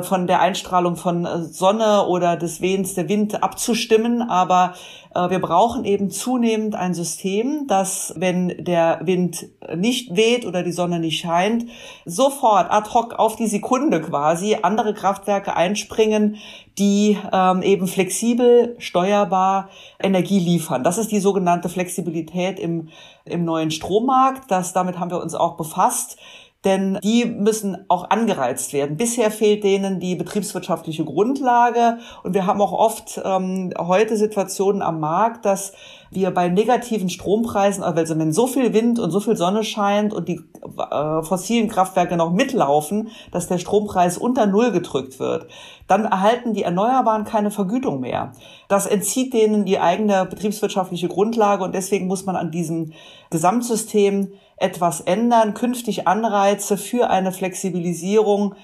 von 0.02 0.26
der 0.26 0.40
Einstrahlung 0.40 0.96
von 0.96 1.24
äh, 1.24 1.42
Sonne 1.42 2.06
oder 2.06 2.36
des 2.36 2.60
Wehens 2.60 2.94
der 2.94 3.08
Wind 3.08 3.42
abzustimmen. 3.42 4.22
Aber 4.22 4.74
äh, 5.14 5.30
wir 5.30 5.40
brauchen 5.40 5.84
eben 5.84 6.10
zunehmend 6.10 6.74
ein 6.74 6.94
System, 6.94 7.66
das, 7.66 8.14
wenn 8.16 8.64
der 8.64 9.00
Wind 9.02 9.46
nicht 9.76 10.16
weht 10.16 10.46
oder 10.46 10.62
die 10.62 10.72
Sonne 10.72 10.98
nicht 10.98 11.20
scheint, 11.20 11.66
sofort 12.04 12.70
ad 12.70 12.90
hoc 12.92 13.14
auf 13.18 13.36
die 13.36 13.46
Sekunde 13.46 14.00
quasi 14.00 14.58
andere 14.62 14.94
Kraftwerke 14.94 15.56
einspringen, 15.56 16.36
die 16.78 17.18
ähm, 17.32 17.62
eben 17.62 17.86
flexibel 17.86 18.74
steuerbar 18.78 19.68
Energie 20.00 20.40
liefern. 20.40 20.82
Das 20.82 20.98
ist 20.98 21.12
die 21.12 21.20
sogenannte 21.20 21.68
Flexibilität 21.68 22.58
im, 22.58 22.88
im 23.24 23.44
neuen 23.44 23.70
Strommarkt. 23.70 24.50
Das, 24.50 24.72
damit 24.72 24.98
haben 24.98 25.10
wir 25.10 25.20
uns 25.20 25.34
auch 25.34 25.56
befasst 25.56 26.18
denn 26.64 26.98
die 27.02 27.26
müssen 27.26 27.84
auch 27.88 28.10
angereizt 28.10 28.72
werden. 28.72 28.96
Bisher 28.96 29.30
fehlt 29.30 29.64
denen 29.64 30.00
die 30.00 30.14
betriebswirtschaftliche 30.14 31.04
Grundlage 31.04 31.98
und 32.22 32.34
wir 32.34 32.46
haben 32.46 32.60
auch 32.60 32.72
oft 32.72 33.20
ähm, 33.24 33.72
heute 33.78 34.16
Situationen 34.16 34.82
am 34.82 35.00
Markt, 35.00 35.44
dass 35.44 35.72
wir 36.10 36.30
bei 36.30 36.48
negativen 36.48 37.08
Strompreisen, 37.08 37.82
also 37.82 38.18
wenn 38.18 38.32
so 38.32 38.46
viel 38.46 38.72
Wind 38.72 38.98
und 38.98 39.10
so 39.10 39.20
viel 39.20 39.36
Sonne 39.36 39.64
scheint 39.64 40.14
und 40.14 40.28
die 40.28 40.40
äh, 40.78 41.22
fossilen 41.22 41.68
Kraftwerke 41.68 42.16
noch 42.16 42.32
mitlaufen, 42.32 43.08
dass 43.32 43.48
der 43.48 43.58
Strompreis 43.58 44.16
unter 44.16 44.46
Null 44.46 44.72
gedrückt 44.72 45.18
wird, 45.18 45.48
dann 45.86 46.04
erhalten 46.04 46.54
die 46.54 46.62
Erneuerbaren 46.62 47.24
keine 47.24 47.50
Vergütung 47.50 48.00
mehr. 48.00 48.32
Das 48.68 48.86
entzieht 48.86 49.34
denen 49.34 49.64
die 49.64 49.80
eigene 49.80 50.24
betriebswirtschaftliche 50.24 51.08
Grundlage 51.08 51.64
und 51.64 51.74
deswegen 51.74 52.06
muss 52.06 52.24
man 52.24 52.36
an 52.36 52.50
diesem 52.50 52.92
Gesamtsystem 53.30 54.32
etwas 54.56 55.00
ändern, 55.00 55.54
künftig 55.54 56.06
Anreize 56.06 56.76
für 56.76 57.10
eine 57.10 57.32
Flexibilisierung 57.32 58.54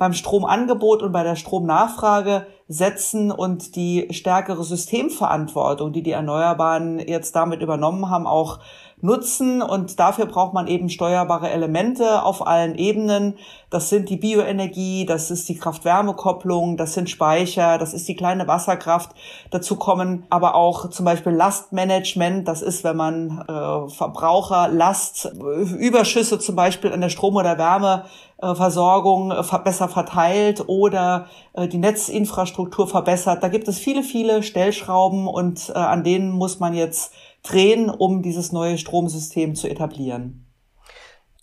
beim 0.00 0.14
Stromangebot 0.14 1.02
und 1.02 1.12
bei 1.12 1.22
der 1.22 1.36
Stromnachfrage 1.36 2.46
setzen 2.68 3.30
und 3.30 3.76
die 3.76 4.08
stärkere 4.12 4.64
Systemverantwortung, 4.64 5.92
die 5.92 6.02
die 6.02 6.12
Erneuerbaren 6.12 6.98
jetzt 6.98 7.36
damit 7.36 7.60
übernommen 7.60 8.08
haben, 8.08 8.26
auch 8.26 8.60
nutzen. 9.02 9.62
Und 9.62 9.98
dafür 9.98 10.26
braucht 10.26 10.54
man 10.54 10.66
eben 10.66 10.88
steuerbare 10.88 11.50
Elemente 11.50 12.22
auf 12.22 12.46
allen 12.46 12.74
Ebenen. 12.76 13.36
Das 13.70 13.88
sind 13.88 14.08
die 14.08 14.16
Bioenergie, 14.16 15.06
das 15.06 15.30
ist 15.30 15.48
die 15.48 15.56
Kraft-Wärme-Kopplung, 15.56 16.76
das 16.76 16.94
sind 16.94 17.08
Speicher, 17.08 17.78
das 17.78 17.94
ist 17.94 18.08
die 18.08 18.16
kleine 18.16 18.48
Wasserkraft. 18.48 19.10
Dazu 19.50 19.76
kommen 19.76 20.26
aber 20.28 20.56
auch 20.56 20.90
zum 20.90 21.04
Beispiel 21.04 21.32
Lastmanagement. 21.32 22.48
Das 22.48 22.62
ist, 22.62 22.82
wenn 22.82 22.96
man 22.96 23.44
äh, 23.48 23.88
Verbraucher 23.90 24.68
Last, 24.68 25.32
Überschüsse 25.78 26.40
zum 26.40 26.56
Beispiel 26.56 26.92
an 26.92 27.00
der 27.00 27.10
Strom- 27.10 27.36
oder 27.36 27.58
Wärmeversorgung 27.58 29.30
äh, 29.30 29.58
besser 29.62 29.88
verteilt 29.88 30.64
oder 30.66 31.26
äh, 31.52 31.68
die 31.68 31.78
Netzinfrastruktur 31.78 32.88
verbessert. 32.88 33.42
Da 33.42 33.48
gibt 33.48 33.68
es 33.68 33.78
viele, 33.78 34.02
viele 34.02 34.42
Stellschrauben 34.42 35.28
und 35.28 35.70
äh, 35.70 35.78
an 35.78 36.02
denen 36.02 36.32
muss 36.32 36.58
man 36.58 36.74
jetzt 36.74 37.12
drehen, 37.42 37.90
um 37.90 38.22
dieses 38.22 38.52
neue 38.52 38.78
Stromsystem 38.78 39.54
zu 39.54 39.68
etablieren. 39.68 40.46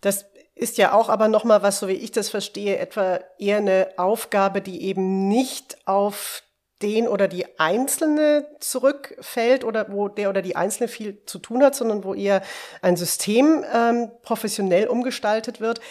Das 0.01 0.25
ist 0.55 0.77
ja 0.77 0.93
auch 0.93 1.09
aber 1.09 1.27
nochmal 1.27 1.61
was, 1.61 1.79
so 1.79 1.87
wie 1.87 1.93
ich 1.93 2.11
das 2.11 2.29
verstehe, 2.29 2.77
etwa 2.77 3.19
eher 3.37 3.57
eine 3.57 3.89
Aufgabe, 3.97 4.61
die 4.61 4.83
eben 4.83 5.27
nicht 5.27 5.77
auf 5.85 6.43
den 6.81 7.07
oder 7.07 7.27
die 7.27 7.59
Einzelne 7.59 8.45
zurückfällt 8.59 9.63
oder 9.63 9.91
wo 9.91 10.07
der 10.09 10.29
oder 10.29 10.41
die 10.41 10.55
Einzelne 10.55 10.87
viel 10.87 11.23
zu 11.25 11.39
tun 11.39 11.63
hat, 11.63 11.75
sondern 11.75 12.03
wo 12.03 12.13
eher 12.13 12.43
ein 12.81 12.95
System 12.95 13.63
ähm, 13.73 14.11
professionell 14.21 14.87
umgestaltet 14.87 15.59
wird. 15.59 15.81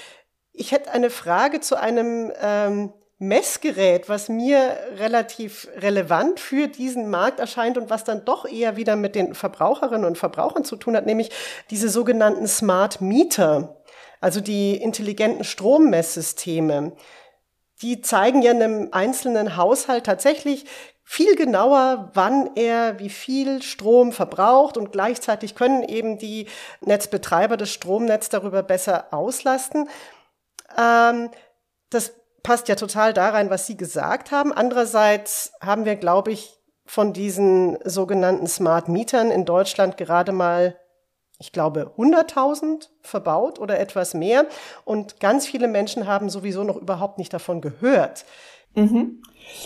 Ich 0.53 0.73
hätte 0.73 0.93
eine 0.93 1.11
Frage 1.11 1.61
zu 1.61 1.79
einem 1.79 2.33
ähm, 2.41 2.93
Messgerät, 3.19 4.11
was 4.11 4.29
mir 4.29 4.77
relativ 4.97 5.69
relevant 5.77 6.39
für 6.39 6.69
diesen 6.69 7.09
Markt 7.09 7.41
erscheint 7.41 7.79
und 7.79 7.89
was 7.89 8.05
dann 8.05 8.27
doch 8.27 8.45
eher 8.45 8.77
wieder 8.77 8.95
mit 8.95 9.15
den 9.15 9.35
Verbraucherinnen 9.35 10.05
und 10.05 10.19
Verbrauchern 10.19 10.65
zu 10.65 10.77
tun 10.77 10.97
hat, 10.97 11.07
nämlich 11.07 11.31
diese 11.71 11.89
sogenannten 11.89 12.47
Smart 12.47 13.01
Meter, 13.01 13.83
also 14.21 14.41
die 14.41 14.77
intelligenten 14.77 15.45
Strommesssysteme. 15.45 16.93
Die 17.81 18.03
zeigen 18.03 18.43
ja 18.43 18.51
einem 18.51 18.89
einzelnen 18.93 19.57
Haushalt 19.57 20.05
tatsächlich 20.05 20.67
viel 21.03 21.37
genauer, 21.37 22.11
wann 22.15 22.51
er 22.57 22.99
wie 22.99 23.11
viel 23.11 23.63
Strom 23.63 24.13
verbraucht 24.13 24.77
und 24.77 24.93
gleichzeitig 24.93 25.55
können 25.55 25.85
eben 25.85 26.19
die 26.19 26.49
Netzbetreiber 26.81 27.57
das 27.57 27.71
Stromnetz 27.71 28.29
darüber 28.29 28.63
besser 28.63 29.15
auslasten. 29.15 29.89
Ähm, 30.77 31.31
das 31.91 32.13
passt 32.47 32.69
ja 32.69 32.77
total 32.77 33.13
da 33.13 33.31
rein, 33.31 33.51
was 33.51 33.67
Sie 33.67 33.77
gesagt 33.77 34.31
haben. 34.31 34.53
Andererseits 34.53 35.53
haben 35.61 35.85
wir, 35.85 35.97
glaube 35.97 36.31
ich, 36.31 36.61
von 36.85 37.13
diesen 37.13 37.77
sogenannten 37.83 38.47
Smart 38.47 38.89
Mietern 38.89 39.33
in 39.33 39.45
Deutschland 39.45 39.97
gerade 39.97 40.31
mal, 40.31 40.79
ich 41.41 41.51
glaube, 41.51 41.93
100.000 41.99 42.89
verbaut 43.03 43.59
oder 43.59 43.81
etwas 43.81 44.15
mehr. 44.15 44.47
Und 44.85 45.19
ganz 45.19 45.45
viele 45.45 45.67
Menschen 45.67 46.07
haben 46.07 46.31
sowieso 46.31 46.63
noch 46.63 46.77
überhaupt 46.77 47.19
nicht 47.19 47.33
davon 47.33 47.61
gehört. 47.61 48.25
Mhm. 48.77 49.23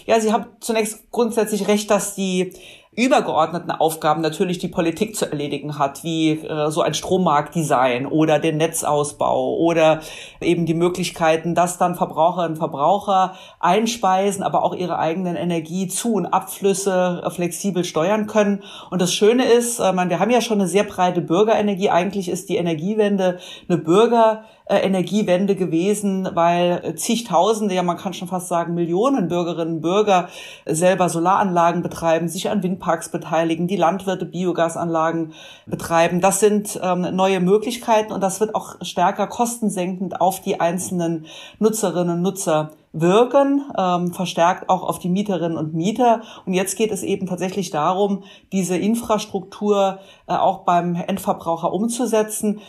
Ja, 0.07 0.19
Sie 0.19 0.33
haben 0.33 0.47
zunächst 0.61 1.11
grundsätzlich 1.11 1.69
recht, 1.69 1.91
dass 1.91 2.15
die 2.15 2.55
übergeordneten 2.97 3.71
Aufgaben 3.71 4.21
natürlich 4.21 4.59
die 4.59 4.67
Politik 4.67 5.15
zu 5.15 5.31
erledigen 5.31 5.79
hat, 5.79 6.03
wie 6.03 6.33
äh, 6.33 6.71
so 6.71 6.83
ein 6.83 6.93
Strommarktdesign 6.93 8.05
oder 8.05 8.41
den 8.41 8.57
Netzausbau 8.57 9.57
oder 9.59 10.01
eben 10.41 10.67
die 10.67 10.75
Möglichkeiten, 10.75 11.55
dass 11.55 11.79
dann 11.79 11.95
Verbraucherinnen 11.95 12.53
und 12.53 12.59
Verbraucher 12.59 13.37
einspeisen, 13.61 14.43
aber 14.43 14.65
auch 14.65 14.75
ihre 14.75 14.99
eigenen 14.99 15.37
Energiezu- 15.37 16.15
und 16.15 16.27
Abflüsse 16.27 17.23
äh, 17.25 17.31
flexibel 17.31 17.85
steuern 17.85 18.27
können. 18.27 18.65
Und 18.91 19.01
das 19.01 19.15
Schöne 19.15 19.45
ist, 19.45 19.79
äh, 19.79 19.93
man, 19.93 20.11
wir 20.11 20.19
haben 20.19 20.31
ja 20.31 20.41
schon 20.41 20.59
eine 20.59 20.69
sehr 20.69 20.85
breite 20.85 21.21
Bürgerenergie. 21.21 21.91
Eigentlich 21.91 22.29
ist 22.29 22.49
die 22.49 22.57
Energiewende 22.57 23.39
eine 23.69 23.79
Bürger 23.79 24.43
Energiewende 24.71 25.57
gewesen, 25.57 26.29
weil 26.35 26.95
zigtausende, 26.95 27.75
ja 27.75 27.83
man 27.83 27.97
kann 27.97 28.13
schon 28.13 28.29
fast 28.29 28.49
sagen 28.49 28.75
Millionen 28.75 29.27
Bürgerinnen 29.27 29.77
und 29.77 29.81
Bürger 29.81 30.29
selber 30.65 31.09
Solaranlagen 31.09 31.83
betreiben, 31.83 32.29
sich 32.29 32.51
an 32.51 32.61
Windparks 32.81 33.11
beteiligen, 33.11 33.69
die 33.69 33.77
Landwirte 33.77 34.25
Biogasanlagen 34.25 35.35
betreiben. 35.67 36.21
Das 36.21 36.41
sind 36.41 36.81
ähm, 36.83 37.15
neue 37.15 37.41
Möglichkeiten 37.41 38.13
und 38.13 38.23
das 38.23 38.41
wird 38.41 38.55
auch 38.55 38.77
stärker 38.83 39.27
kostensenkend 39.27 40.21
auf 40.21 40.41
die 40.41 40.61
einzelnen 40.61 41.27
Nutzerinnen 41.59 42.17
und 42.17 42.23
Nutzer 42.23 42.71
wirken, 42.93 43.63
ähm, 43.79 44.13
verstärkt 44.13 44.69
auch 44.69 44.83
auf 44.83 44.99
die 44.99 45.11
Mieterinnen 45.11 45.57
und 45.57 45.75
Mieter. 45.75 46.23
Und 46.47 46.55
jetzt 46.55 46.77
geht 46.77 46.91
es 46.91 47.03
eben 47.03 47.27
tatsächlich 47.27 47.71
darum, 47.71 48.25
diese 48.51 48.77
Infrastruktur 48.77 50.01
äh, 50.27 50.33
auch 50.33 50.61
beim 50.61 50.97
Endverbraucher 50.97 51.73
umzusetzen. 51.73 52.61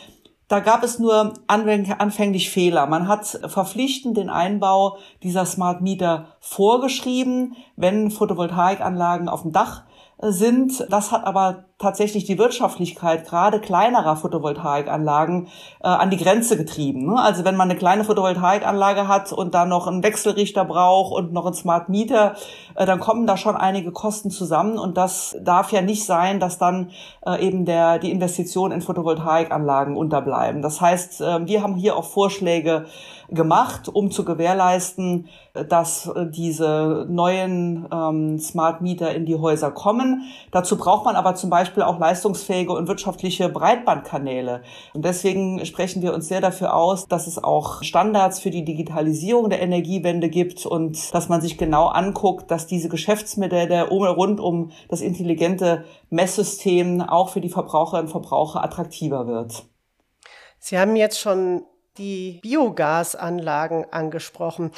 Da 0.48 0.60
gab 0.60 0.84
es 0.84 1.00
nur 1.00 1.34
anfänglich 1.48 2.50
Fehler. 2.50 2.86
Man 2.86 3.08
hat 3.08 3.26
verpflichtend 3.26 4.18
den 4.18 4.30
Einbau 4.30 4.98
dieser 5.24 5.46
Smart 5.46 5.82
Meter 5.82 6.26
vorgeschrieben, 6.42 7.56
wenn 7.78 8.12
Photovoltaikanlagen 8.12 9.30
auf 9.30 9.44
dem 9.44 9.54
Dach 9.54 9.84
sind. 10.22 10.86
Das 10.90 11.12
hat 11.12 11.26
aber 11.26 11.66
tatsächlich 11.82 12.26
die 12.26 12.38
Wirtschaftlichkeit 12.38 13.28
gerade 13.28 13.60
kleinerer 13.60 14.16
Photovoltaikanlagen 14.16 15.48
äh, 15.84 15.88
an 15.88 16.10
die 16.10 16.18
Grenze 16.18 16.58
getrieben. 16.58 17.08
Ne? 17.08 17.20
Also 17.20 17.44
wenn 17.44 17.56
man 17.56 17.70
eine 17.70 17.78
kleine 17.78 18.04
Photovoltaikanlage 18.04 19.08
hat 19.08 19.34
und 19.34 19.54
dann 19.54 19.70
noch 19.70 19.88
einen 19.88 20.04
Wechselrichter 20.04 20.66
braucht 20.66 21.14
und 21.14 21.34
noch 21.34 21.46
einen 21.46 21.56
Smart 21.56 21.90
Meter, 21.90 22.36
äh, 22.76 22.86
dann 22.86 23.00
kommen 23.00 23.28
da 23.28 23.38
schon 23.38 23.56
einige 23.56 23.92
Kosten 23.92 24.32
zusammen 24.32 24.78
und 24.78 24.98
das 24.98 25.36
darf 25.42 25.72
ja 25.72 25.82
nicht 25.82 26.06
sein, 26.06 26.40
dass 26.40 26.58
dann 26.58 26.92
äh, 27.26 27.46
eben 27.46 27.66
der 27.66 28.00
die 28.00 28.12
Investitionen 28.12 28.74
in 28.74 28.82
Photovoltaikanlagen 28.82 29.98
unterbleiben. 29.98 30.62
Das 30.62 30.80
heißt, 30.80 31.22
äh, 31.22 31.46
wir 31.48 31.64
haben 31.64 31.76
hier 31.76 31.98
auch 31.98 32.06
Vorschläge 32.06 32.86
gemacht, 33.32 33.88
um 33.88 34.12
zu 34.12 34.26
gewährleisten, 34.26 35.30
dass 35.54 36.08
äh, 36.08 36.28
diese 36.30 37.06
neuen 37.10 37.88
ähm, 37.92 38.40
Smart 38.40 38.82
Meter 38.82 39.14
in 39.16 39.26
die 39.26 39.36
Häuser 39.36 39.72
kommen. 39.72 40.24
Dazu 40.52 40.78
braucht 40.78 41.06
man 41.06 41.16
aber 41.16 41.36
zum 41.36 41.50
Beispiel 41.72 41.84
auch 41.84 42.00
leistungsfähige 42.00 42.74
und 42.74 42.90
wirtschaftliche 42.90 43.48
Breitbandkanäle. 43.48 44.62
Und 44.94 45.06
deswegen 45.06 45.66
sprechen 45.66 46.02
wir 46.02 46.14
uns 46.14 46.28
sehr 46.28 46.42
dafür 46.42 46.74
aus, 46.74 47.08
dass 47.08 47.28
es 47.28 47.42
auch 47.42 47.82
Standards 47.82 48.42
für 48.42 48.50
die 48.50 48.66
Digitalisierung 48.66 49.50
der 49.50 49.62
Energiewende 49.62 50.28
gibt 50.28 50.66
und 50.66 51.14
dass 51.14 51.30
man 51.30 51.40
sich 51.40 51.58
genau 51.58 51.88
anguckt, 51.88 52.52
dass 52.52 52.68
diese 52.68 52.90
Geschäftsmodelle 52.90 53.88
rund 53.88 54.42
um 54.42 54.72
das 54.90 55.00
intelligente 55.00 55.86
Messsystem 56.10 57.02
auch 57.02 57.30
für 57.30 57.40
die 57.40 57.50
Verbraucherinnen 57.50 58.08
und 58.08 58.12
Verbraucher 58.12 58.62
attraktiver 58.62 59.28
wird. 59.28 59.64
Sie 60.60 60.78
haben 60.78 60.98
jetzt 60.98 61.22
schon 61.22 61.64
die 61.98 62.40
Biogasanlagen 62.42 63.86
angesprochen. 63.92 64.72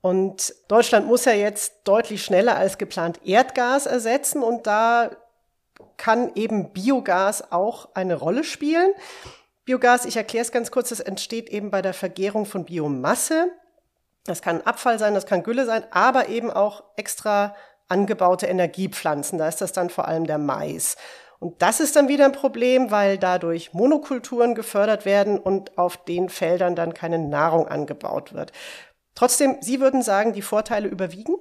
Und 0.00 0.54
Deutschland 0.68 1.06
muss 1.06 1.26
ja 1.26 1.32
jetzt 1.32 1.82
deutlich 1.84 2.22
schneller 2.22 2.56
als 2.56 2.78
geplant 2.78 3.20
Erdgas 3.26 3.84
ersetzen 3.84 4.42
und 4.42 4.66
da 4.66 5.10
kann 5.98 6.32
eben 6.34 6.72
Biogas 6.72 7.52
auch 7.52 7.90
eine 7.94 8.14
Rolle 8.14 8.44
spielen. 8.44 8.92
Biogas, 9.66 10.06
ich 10.06 10.16
erkläre 10.16 10.42
es 10.42 10.52
ganz 10.52 10.70
kurz, 10.70 10.88
das 10.88 11.00
entsteht 11.00 11.50
eben 11.50 11.70
bei 11.70 11.82
der 11.82 11.92
Vergärung 11.92 12.46
von 12.46 12.64
Biomasse. 12.64 13.50
Das 14.24 14.40
kann 14.40 14.62
Abfall 14.62 14.98
sein, 14.98 15.14
das 15.14 15.26
kann 15.26 15.42
Gülle 15.42 15.66
sein, 15.66 15.84
aber 15.90 16.28
eben 16.28 16.50
auch 16.50 16.84
extra 16.96 17.54
angebaute 17.88 18.46
Energiepflanzen. 18.46 19.38
Da 19.38 19.48
ist 19.48 19.60
das 19.60 19.72
dann 19.72 19.90
vor 19.90 20.08
allem 20.08 20.26
der 20.26 20.38
Mais. 20.38 20.96
Und 21.40 21.62
das 21.62 21.80
ist 21.80 21.96
dann 21.96 22.08
wieder 22.08 22.24
ein 22.24 22.32
Problem, 22.32 22.90
weil 22.90 23.18
dadurch 23.18 23.72
Monokulturen 23.72 24.54
gefördert 24.54 25.04
werden 25.04 25.38
und 25.38 25.78
auf 25.78 25.96
den 26.04 26.28
Feldern 26.28 26.74
dann 26.74 26.94
keine 26.94 27.18
Nahrung 27.18 27.68
angebaut 27.68 28.32
wird. 28.32 28.52
Trotzdem, 29.14 29.56
Sie 29.60 29.80
würden 29.80 30.02
sagen, 30.02 30.32
die 30.32 30.42
Vorteile 30.42 30.88
überwiegen? 30.88 31.34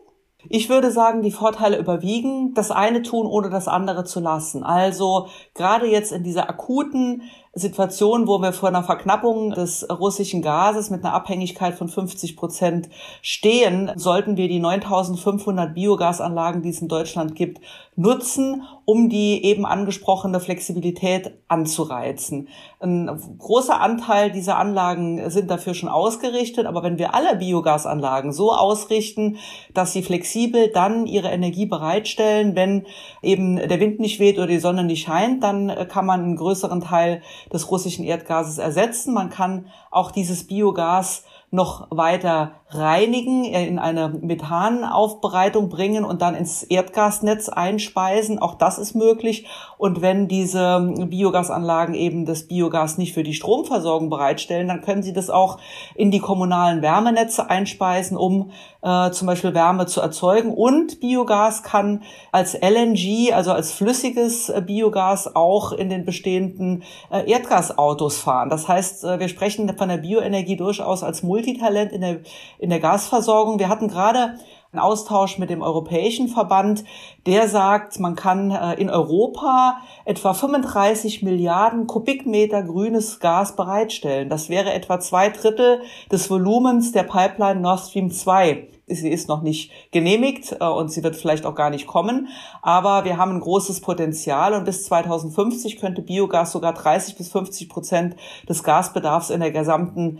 Ich 0.50 0.70
würde 0.70 0.92
sagen, 0.92 1.22
die 1.22 1.32
Vorteile 1.32 1.78
überwiegen, 1.78 2.54
das 2.54 2.72
eine 2.72 3.02
tun, 3.02 3.26
ohne 3.26 3.50
das 3.50 3.68
andere 3.68 4.04
zu 4.04 4.20
lassen. 4.20 4.64
Also 4.64 5.28
gerade 5.54 5.88
jetzt 5.88 6.12
in 6.12 6.24
dieser 6.24 6.50
akuten 6.50 7.24
Situation, 7.58 8.28
wo 8.28 8.40
wir 8.42 8.54
vor 8.54 8.70
einer 8.70 8.84
Verknappung 8.84 9.52
des 9.52 9.88
russischen 9.90 10.42
Gases 10.42 10.90
mit 10.90 11.04
einer 11.04 11.14
Abhängigkeit 11.14 11.76
von 11.76 11.90
50 11.90 12.38
Prozent 12.38 12.90
stehen, 13.22 13.92
sollten 13.96 14.38
wir 14.38 14.48
die 14.48 14.60
9500 14.60 15.74
Biogasanlagen, 15.74 16.62
die 16.62 16.70
es 16.70 16.82
in 16.82 16.88
Deutschland 16.88 17.36
gibt, 17.36 17.60
nutzen, 17.96 18.64
um 18.86 19.10
die 19.10 19.44
eben 19.44 19.66
angesprochene 19.66 20.40
Flexibilität 20.40 21.32
anzureizen. 21.48 22.48
Ein 22.80 23.10
großer 23.40 23.82
Anteil 23.82 24.32
dieser 24.32 24.58
Anlagen 24.58 25.30
sind 25.32 25.50
dafür 25.50 25.74
schon 25.74 25.90
ausgerichtet, 25.90 26.68
aber 26.68 26.84
wenn 26.84 27.00
wir 27.00 27.16
alle 27.16 27.36
Biogasanlagen 27.38 28.32
so 28.32 28.54
ausrichten, 28.54 29.38
dass 29.74 29.94
sie 29.94 30.04
flexibel 30.04 30.70
dann 30.72 31.08
ihre 31.08 31.30
Energie 31.30 31.66
bereitstellen, 31.66 32.56
wenn 32.56 32.86
eben 33.24 33.56
der 33.56 33.80
Wind 33.80 34.00
nicht 34.00 34.20
weht 34.20 34.38
oder 34.38 34.48
die 34.48 34.60
Sonne 34.60 34.84
nicht 34.84 35.06
scheint, 35.06 35.42
dann 35.44 35.74
kann 35.90 36.06
man 36.06 36.22
einen 36.22 36.36
größeren 36.36 36.82
Teil 36.82 37.24
des 37.52 37.72
russischen 37.72 38.06
Erdgases 38.06 38.58
ersetzen. 38.58 39.14
Man 39.14 39.30
kann 39.30 39.68
auch 39.92 40.12
dieses 40.12 40.48
Biogas 40.48 41.24
noch 41.50 41.88
weiter 41.92 42.52
reinigen, 42.70 43.46
äh, 43.46 43.66
in 43.66 43.80
eine 43.80 44.10
Methanaufbereitung 44.10 45.70
bringen 45.70 46.04
und 46.04 46.22
dann 46.22 46.36
ins 46.36 46.64
Erdgasnetz 46.64 47.48
einspeisen. 47.48 48.40
Auch 48.40 48.56
das 48.56 48.78
ist 48.78 48.96
möglich. 48.96 49.48
Und 49.78 50.02
wenn 50.02 50.28
diese 50.28 50.94
Biogasanlagen 51.10 51.96
eben 51.96 52.26
das 52.26 52.48
Biogas 52.48 52.98
nicht 52.98 53.14
für 53.14 53.24
die 53.24 53.34
Stromversorgung 53.34 54.10
bereitstellen, 54.10 54.68
dann 54.68 54.82
können 54.82 55.04
sie 55.04 55.14
das 55.14 55.30
auch 55.30 55.58
in 55.96 56.12
die 56.12 56.20
kommunalen 56.20 56.82
Wärmenetze 56.82 57.50
einspeisen, 57.50 58.18
um 58.18 58.52
äh, 58.88 59.12
zum 59.12 59.28
Beispiel 59.28 59.54
Wärme 59.54 59.86
zu 59.86 60.00
erzeugen. 60.00 60.54
Und 60.54 61.02
Biogas 61.02 61.62
kann 61.62 62.04
als 62.32 62.54
LNG, 62.54 63.34
also 63.34 63.52
als 63.52 63.74
flüssiges 63.74 64.48
äh, 64.48 64.62
Biogas, 64.66 65.36
auch 65.36 65.74
in 65.74 65.90
den 65.90 66.06
bestehenden 66.06 66.84
äh, 67.12 67.30
Erdgasautos 67.30 68.18
fahren. 68.18 68.50
Das 68.50 68.70
heißt, 68.70 69.04
äh, 69.04 69.20
wir 69.20 69.28
sprechen 69.28 69.76
von 69.78 69.90
der 69.90 69.98
Bioenergie 69.98 70.56
durchaus 70.56 71.04
als 71.04 71.22
Multitalent 71.22 71.92
in 71.92 72.02
der 72.02 72.20
in 72.60 72.70
der 72.70 72.80
Gasversorgung. 72.80 73.60
Wir 73.60 73.68
hatten 73.68 73.90
gerade 73.90 74.38
einen 74.72 74.80
Austausch 74.80 75.38
mit 75.38 75.50
dem 75.50 75.62
Europäischen 75.62 76.30
Verband, 76.30 76.86
der 77.26 77.48
sagt, 77.48 78.00
man 78.00 78.16
kann 78.16 78.52
in 78.78 78.90
Europa 78.90 79.78
etwa 80.04 80.34
35 80.34 81.24
Milliarden 81.24 81.88
Kubikmeter 81.88 82.64
grünes 82.64 83.22
Gas 83.22 83.56
bereitstellen. 83.56 84.28
Das 84.28 84.50
wäre 84.50 84.74
etwa 84.74 85.00
zwei 85.00 85.30
Drittel 85.30 85.82
des 86.12 86.30
Volumens 86.30 86.92
der 86.92 87.04
Pipeline 87.04 87.62
Nord 87.62 87.80
Stream 87.80 88.12
2. 88.12 88.68
Sie 88.90 89.10
ist 89.10 89.28
noch 89.28 89.42
nicht 89.42 89.72
genehmigt 89.92 90.56
äh, 90.62 90.66
und 90.66 90.90
sie 90.90 91.04
wird 91.04 91.18
vielleicht 91.18 91.46
auch 91.46 91.56
gar 91.56 91.70
nicht 91.70 91.88
kommen. 91.88 92.30
Aber 92.62 93.04
wir 93.04 93.18
haben 93.18 93.32
ein 93.32 93.42
großes 93.42 93.82
Potenzial 93.82 94.54
und 94.54 94.64
bis 94.64 94.86
2050 94.86 95.78
könnte 95.78 96.02
Biogas 96.02 96.54
sogar 96.54 96.74
30 96.74 97.18
bis 97.18 97.30
50 97.30 97.68
Prozent 97.68 98.16
des 98.48 98.64
Gasbedarfs 98.64 99.30
in 99.30 99.42
der 99.42 99.52
gesamten 99.52 100.20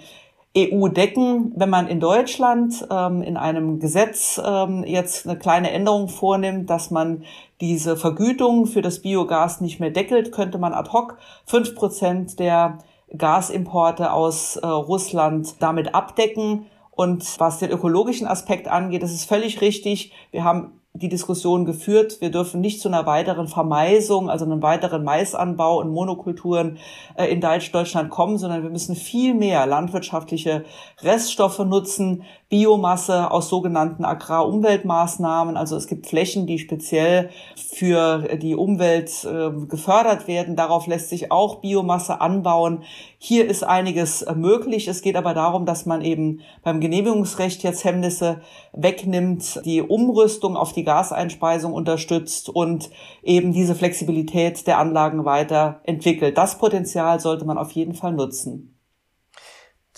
EU 0.58 0.90
decken. 0.90 1.54
Wenn 1.56 1.70
man 1.70 1.88
in 1.88 2.02
Deutschland 2.02 2.86
ähm, 2.92 3.22
in 3.22 3.38
einem 3.38 3.80
Gesetz 3.80 4.42
ähm, 4.44 4.84
jetzt 4.86 5.28
eine 5.28 5.38
kleine 5.38 5.72
Änderung 5.72 6.10
vornimmt, 6.10 6.70
dass 6.70 6.92
man 6.92 7.24
diese 7.62 7.96
Vergütung 7.96 8.66
für 8.66 8.82
das 8.82 9.02
Biogas 9.02 9.62
nicht 9.62 9.80
mehr 9.80 9.92
deckelt, 9.92 10.32
könnte 10.32 10.58
man 10.58 10.74
ad 10.74 10.92
hoc 10.92 11.18
fünf 11.46 11.74
Prozent 11.76 12.40
der 12.40 12.80
Gasimporte 13.16 14.12
aus 14.12 14.58
äh, 14.58 14.68
Russland 14.68 15.56
damit 15.62 15.96
abdecken. 15.96 16.66
Und 16.98 17.40
was 17.40 17.60
den 17.60 17.70
ökologischen 17.70 18.26
Aspekt 18.26 18.68
angeht, 18.68 19.04
das 19.04 19.14
ist 19.14 19.26
völlig 19.26 19.62
richtig. 19.62 20.14
Wir 20.32 20.44
haben 20.44 20.82
die 20.94 21.10
Diskussion 21.10 21.66
geführt. 21.66 22.22
Wir 22.22 22.32
dürfen 22.32 22.60
nicht 22.60 22.82
zu 22.82 22.88
einer 22.88 23.06
weiteren 23.06 23.48
Vermeisung, 23.48 24.32
also 24.32 24.46
einem 24.46 24.64
weiteren 24.64 25.04
Maisanbau 25.04 25.80
und 25.80 25.92
Monokulturen 25.92 26.80
äh, 27.16 27.26
in 27.26 27.40
Deutschland 27.40 28.10
kommen, 28.10 28.40
sondern 28.40 28.64
wir 28.64 28.72
müssen 28.72 28.96
viel 28.96 29.36
mehr 29.36 29.68
landwirtschaftliche 29.68 30.66
Reststoffe 31.02 31.60
nutzen, 31.60 32.24
Biomasse 32.50 33.30
aus 33.30 33.50
sogenannten 33.50 34.06
Agrarumweltmaßnahmen. 34.06 35.58
Also 35.58 35.76
es 35.76 35.88
gibt 35.88 36.08
Flächen, 36.08 36.48
die 36.48 36.58
speziell 36.60 37.30
für 37.56 38.38
die 38.38 38.56
Umwelt 38.56 39.12
äh, 39.26 39.52
gefördert 39.68 40.28
werden. 40.28 40.56
Darauf 40.56 40.88
lässt 40.88 41.10
sich 41.10 41.32
auch 41.32 41.62
Biomasse 41.62 42.22
anbauen. 42.22 42.84
Hier 43.20 43.50
ist 43.50 43.64
einiges 43.64 44.24
möglich. 44.36 44.88
Es 44.88 45.02
geht 45.02 45.16
aber 45.16 45.34
darum, 45.34 45.66
dass 45.66 45.88
man 45.88 46.04
eben 46.04 46.42
beim 46.64 46.80
Genehmigungsrecht 46.80 47.64
jetzt 47.64 47.84
Hemmnisse 47.84 48.42
wegnimmt, 48.74 49.60
die 49.66 49.82
Umrüstung 49.82 50.56
auf 50.56 50.72
die 50.72 50.84
Gaseinspeisung 50.84 51.74
unterstützt 51.74 52.48
und 52.48 52.92
eben 53.24 53.54
diese 53.54 53.74
Flexibilität 53.74 54.68
der 54.68 54.78
Anlagen 54.78 55.26
weiter 55.26 55.82
entwickelt. 55.84 56.38
Das 56.38 56.60
Potenzial 56.60 57.20
sollte 57.20 57.46
man 57.46 57.58
auf 57.58 57.72
jeden 57.72 57.96
Fall 57.96 58.14
nutzen. 58.14 58.78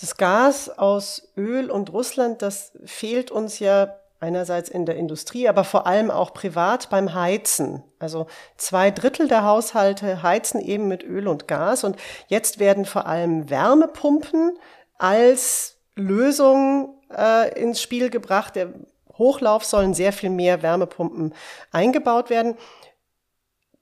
Das 0.00 0.16
Gas 0.16 0.70
aus 0.78 1.30
Öl 1.36 1.70
und 1.70 1.92
Russland, 1.92 2.40
das 2.40 2.72
fehlt 2.86 3.30
uns 3.30 3.58
ja 3.58 3.99
einerseits 4.20 4.68
in 4.68 4.84
der 4.84 4.96
Industrie, 4.96 5.48
aber 5.48 5.64
vor 5.64 5.86
allem 5.86 6.10
auch 6.10 6.34
privat 6.34 6.90
beim 6.90 7.14
Heizen. 7.14 7.82
Also 7.98 8.26
zwei 8.56 8.90
Drittel 8.90 9.28
der 9.28 9.44
Haushalte 9.44 10.22
heizen 10.22 10.60
eben 10.60 10.88
mit 10.88 11.02
Öl 11.02 11.26
und 11.26 11.48
Gas 11.48 11.84
und 11.84 11.96
jetzt 12.28 12.58
werden 12.58 12.84
vor 12.84 13.06
allem 13.06 13.48
Wärmepumpen 13.48 14.58
als 14.98 15.78
Lösung 15.96 17.00
äh, 17.16 17.58
ins 17.58 17.80
Spiel 17.80 18.10
gebracht. 18.10 18.56
Der 18.56 18.72
Hochlauf 19.16 19.64
sollen 19.64 19.94
sehr 19.94 20.12
viel 20.12 20.30
mehr 20.30 20.62
Wärmepumpen 20.62 21.34
eingebaut 21.72 22.30
werden. 22.30 22.56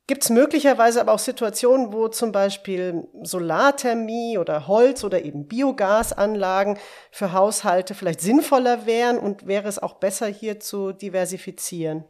Gibt 0.08 0.22
es 0.22 0.30
möglicherweise 0.30 1.02
aber 1.02 1.12
auch 1.12 1.18
Situationen, 1.18 1.92
wo 1.92 2.08
zum 2.08 2.32
Beispiel 2.32 3.06
Solarthermie 3.22 4.38
oder 4.38 4.66
Holz 4.66 5.04
oder 5.04 5.22
eben 5.22 5.46
Biogasanlagen 5.46 6.78
für 7.10 7.34
Haushalte 7.34 7.94
vielleicht 7.94 8.22
sinnvoller 8.22 8.86
wären 8.86 9.18
und 9.18 9.46
wäre 9.46 9.68
es 9.68 9.78
auch 9.78 9.96
besser 9.96 10.26
hier 10.26 10.60
zu 10.60 10.92
diversifizieren? 10.92 12.04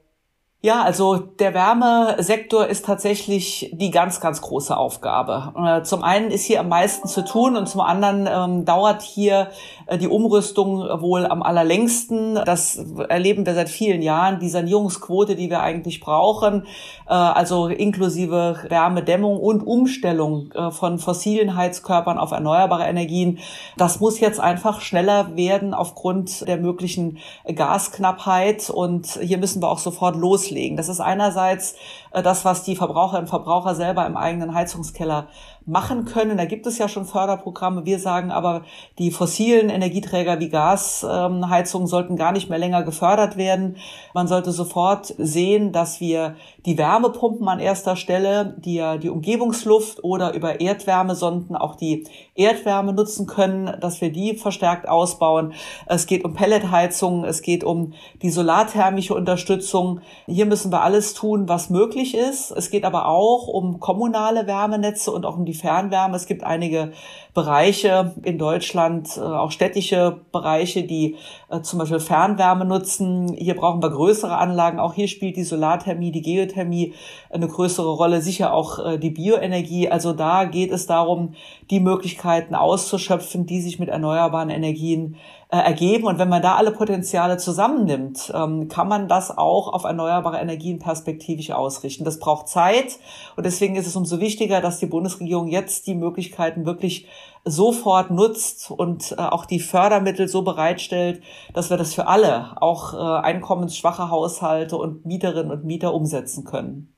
Ja, 0.60 0.82
also 0.82 1.16
der 1.16 1.54
Wärmesektor 1.54 2.66
ist 2.66 2.84
tatsächlich 2.84 3.70
die 3.72 3.92
ganz, 3.92 4.20
ganz 4.20 4.42
große 4.42 4.76
Aufgabe. 4.76 5.54
Äh, 5.56 5.82
zum 5.84 6.02
einen 6.02 6.32
ist 6.32 6.44
hier 6.44 6.58
am 6.58 6.68
meisten 6.68 7.06
zu 7.06 7.24
tun 7.24 7.56
und 7.56 7.68
zum 7.68 7.80
anderen 7.80 8.28
ähm, 8.28 8.64
dauert 8.64 9.02
hier 9.02 9.50
die 9.96 10.08
Umrüstung 10.08 10.80
wohl 11.00 11.26
am 11.26 11.42
allerlängsten. 11.42 12.36
Das 12.44 12.76
erleben 13.08 13.46
wir 13.46 13.54
seit 13.54 13.68
vielen 13.68 14.02
Jahren. 14.02 14.38
Die 14.38 14.48
Sanierungsquote, 14.48 15.36
die 15.36 15.50
wir 15.50 15.60
eigentlich 15.60 16.00
brauchen, 16.00 16.64
äh, 17.06 17.12
also 17.12 17.68
inklusive 17.68 18.56
Wärmedämmung 18.68 19.38
und 19.38 19.62
Umstellung 19.66 20.52
äh, 20.52 20.70
von 20.70 20.98
fossilen 20.98 21.56
Heizkörpern 21.56 22.18
auf 22.18 22.32
erneuerbare 22.32 22.84
Energien, 22.84 23.38
das 23.76 24.00
muss 24.00 24.20
jetzt 24.20 24.40
einfach 24.40 24.80
schneller 24.80 25.36
werden 25.36 25.74
aufgrund 25.74 26.46
der 26.46 26.56
möglichen 26.58 27.18
Gasknappheit. 27.54 28.70
Und 28.70 29.18
hier 29.22 29.38
müssen 29.38 29.62
wir 29.62 29.68
auch 29.68 29.78
sofort 29.78 30.16
los 30.16 30.38
loslegen. 30.38 30.76
Das 30.76 30.88
ist 30.88 31.00
einerseits 31.00 31.74
äh, 32.12 32.22
das, 32.22 32.44
was 32.44 32.62
die 32.62 32.76
Verbraucherinnen 32.76 33.24
und 33.24 33.28
Verbraucher 33.28 33.74
selber 33.74 34.06
im 34.06 34.16
eigenen 34.16 34.54
Heizungskeller 34.54 35.28
machen 35.68 36.06
können. 36.06 36.36
Da 36.36 36.46
gibt 36.46 36.66
es 36.66 36.78
ja 36.78 36.88
schon 36.88 37.04
Förderprogramme. 37.04 37.84
Wir 37.84 37.98
sagen 37.98 38.30
aber, 38.30 38.62
die 38.98 39.10
fossilen 39.10 39.68
Energieträger 39.68 40.40
wie 40.40 40.48
Gasheizungen 40.48 41.86
sollten 41.86 42.16
gar 42.16 42.32
nicht 42.32 42.48
mehr 42.48 42.58
länger 42.58 42.82
gefördert 42.82 43.36
werden. 43.36 43.76
Man 44.14 44.26
sollte 44.26 44.50
sofort 44.50 45.14
sehen, 45.18 45.72
dass 45.72 46.00
wir 46.00 46.36
die 46.68 46.76
Wärmepumpen 46.76 47.48
an 47.48 47.60
erster 47.60 47.96
Stelle, 47.96 48.54
die 48.58 48.74
ja 48.74 48.98
die 48.98 49.08
Umgebungsluft 49.08 50.04
oder 50.04 50.34
über 50.34 50.60
Erdwärmesonden 50.60 51.56
auch 51.56 51.76
die 51.76 52.04
Erdwärme 52.34 52.92
nutzen 52.92 53.26
können, 53.26 53.74
dass 53.80 54.02
wir 54.02 54.12
die 54.12 54.36
verstärkt 54.36 54.86
ausbauen. 54.86 55.54
Es 55.86 56.04
geht 56.04 56.26
um 56.26 56.34
Pelletheizungen, 56.34 57.24
es 57.24 57.40
geht 57.40 57.64
um 57.64 57.94
die 58.20 58.28
solarthermische 58.28 59.14
Unterstützung. 59.14 60.02
Hier 60.26 60.44
müssen 60.44 60.70
wir 60.70 60.82
alles 60.82 61.14
tun, 61.14 61.48
was 61.48 61.70
möglich 61.70 62.14
ist. 62.14 62.50
Es 62.50 62.68
geht 62.68 62.84
aber 62.84 63.08
auch 63.08 63.48
um 63.48 63.80
kommunale 63.80 64.46
Wärmenetze 64.46 65.10
und 65.10 65.24
auch 65.24 65.38
um 65.38 65.46
die 65.46 65.54
Fernwärme. 65.54 66.16
Es 66.16 66.26
gibt 66.26 66.44
einige 66.44 66.92
Bereiche 67.38 68.16
in 68.24 68.36
Deutschland, 68.36 69.16
äh, 69.16 69.20
auch 69.20 69.52
städtische 69.52 70.22
Bereiche, 70.32 70.82
die 70.82 71.14
äh, 71.48 71.60
zum 71.60 71.78
Beispiel 71.78 72.00
Fernwärme 72.00 72.64
nutzen. 72.64 73.32
Hier 73.32 73.54
brauchen 73.54 73.80
wir 73.80 73.90
größere 73.90 74.36
Anlagen. 74.36 74.80
Auch 74.80 74.92
hier 74.92 75.06
spielt 75.06 75.36
die 75.36 75.44
Solarthermie, 75.44 76.10
die 76.10 76.22
Geothermie 76.22 76.94
eine 77.30 77.46
größere 77.46 77.94
Rolle, 77.94 78.22
sicher 78.22 78.52
auch 78.52 78.84
äh, 78.84 78.98
die 78.98 79.10
Bioenergie. 79.10 79.88
Also 79.88 80.14
da 80.14 80.46
geht 80.46 80.72
es 80.72 80.88
darum, 80.88 81.34
die 81.70 81.78
Möglichkeiten 81.78 82.56
auszuschöpfen, 82.56 83.46
die 83.46 83.60
sich 83.60 83.78
mit 83.78 83.88
erneuerbaren 83.88 84.50
Energien 84.50 85.14
ergeben. 85.50 86.04
Und 86.04 86.18
wenn 86.18 86.28
man 86.28 86.42
da 86.42 86.56
alle 86.56 86.72
Potenziale 86.72 87.38
zusammennimmt, 87.38 88.30
ähm, 88.34 88.68
kann 88.68 88.86
man 88.86 89.08
das 89.08 89.36
auch 89.36 89.72
auf 89.72 89.84
erneuerbare 89.84 90.38
Energien 90.38 90.78
perspektivisch 90.78 91.52
ausrichten. 91.52 92.04
Das 92.04 92.18
braucht 92.18 92.48
Zeit 92.48 92.98
und 93.36 93.46
deswegen 93.46 93.76
ist 93.76 93.86
es 93.86 93.96
umso 93.96 94.20
wichtiger, 94.20 94.60
dass 94.60 94.78
die 94.78 94.86
Bundesregierung 94.86 95.48
jetzt 95.48 95.86
die 95.86 95.94
Möglichkeiten 95.94 96.66
wirklich 96.66 97.08
sofort 97.44 98.10
nutzt 98.10 98.70
und 98.70 99.12
äh, 99.12 99.22
auch 99.22 99.46
die 99.46 99.60
Fördermittel 99.60 100.28
so 100.28 100.42
bereitstellt, 100.42 101.22
dass 101.54 101.70
wir 101.70 101.78
das 101.78 101.94
für 101.94 102.08
alle, 102.08 102.60
auch 102.60 102.92
äh, 102.92 103.22
einkommensschwache 103.22 104.10
Haushalte 104.10 104.76
und 104.76 105.06
Mieterinnen 105.06 105.50
und 105.50 105.64
Mieter 105.64 105.94
umsetzen 105.94 106.44
können. 106.44 106.94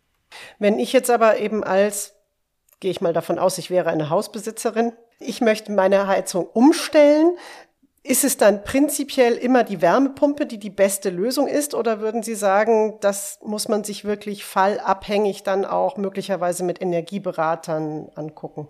Wenn 0.58 0.80
ich 0.80 0.92
jetzt 0.92 1.10
aber 1.10 1.38
eben 1.38 1.62
als, 1.62 2.14
gehe 2.80 2.90
ich 2.90 3.00
mal 3.00 3.12
davon 3.12 3.38
aus, 3.38 3.58
ich 3.58 3.70
wäre 3.70 3.90
eine 3.90 4.10
Hausbesitzerin, 4.10 4.92
ich 5.20 5.40
möchte 5.40 5.70
meine 5.70 6.06
Heizung 6.06 6.46
umstellen, 6.46 7.36
ist 8.02 8.24
es 8.24 8.36
dann 8.38 8.64
prinzipiell 8.64 9.34
immer 9.34 9.62
die 9.62 9.82
Wärmepumpe, 9.82 10.46
die 10.46 10.58
die 10.58 10.70
beste 10.70 11.10
Lösung 11.10 11.46
ist? 11.46 11.74
Oder 11.74 12.00
würden 12.00 12.22
Sie 12.22 12.34
sagen, 12.34 12.98
das 13.00 13.38
muss 13.42 13.68
man 13.68 13.84
sich 13.84 14.04
wirklich 14.04 14.44
fallabhängig 14.44 15.42
dann 15.42 15.64
auch 15.64 15.96
möglicherweise 15.96 16.64
mit 16.64 16.80
Energieberatern 16.80 18.10
angucken? 18.14 18.68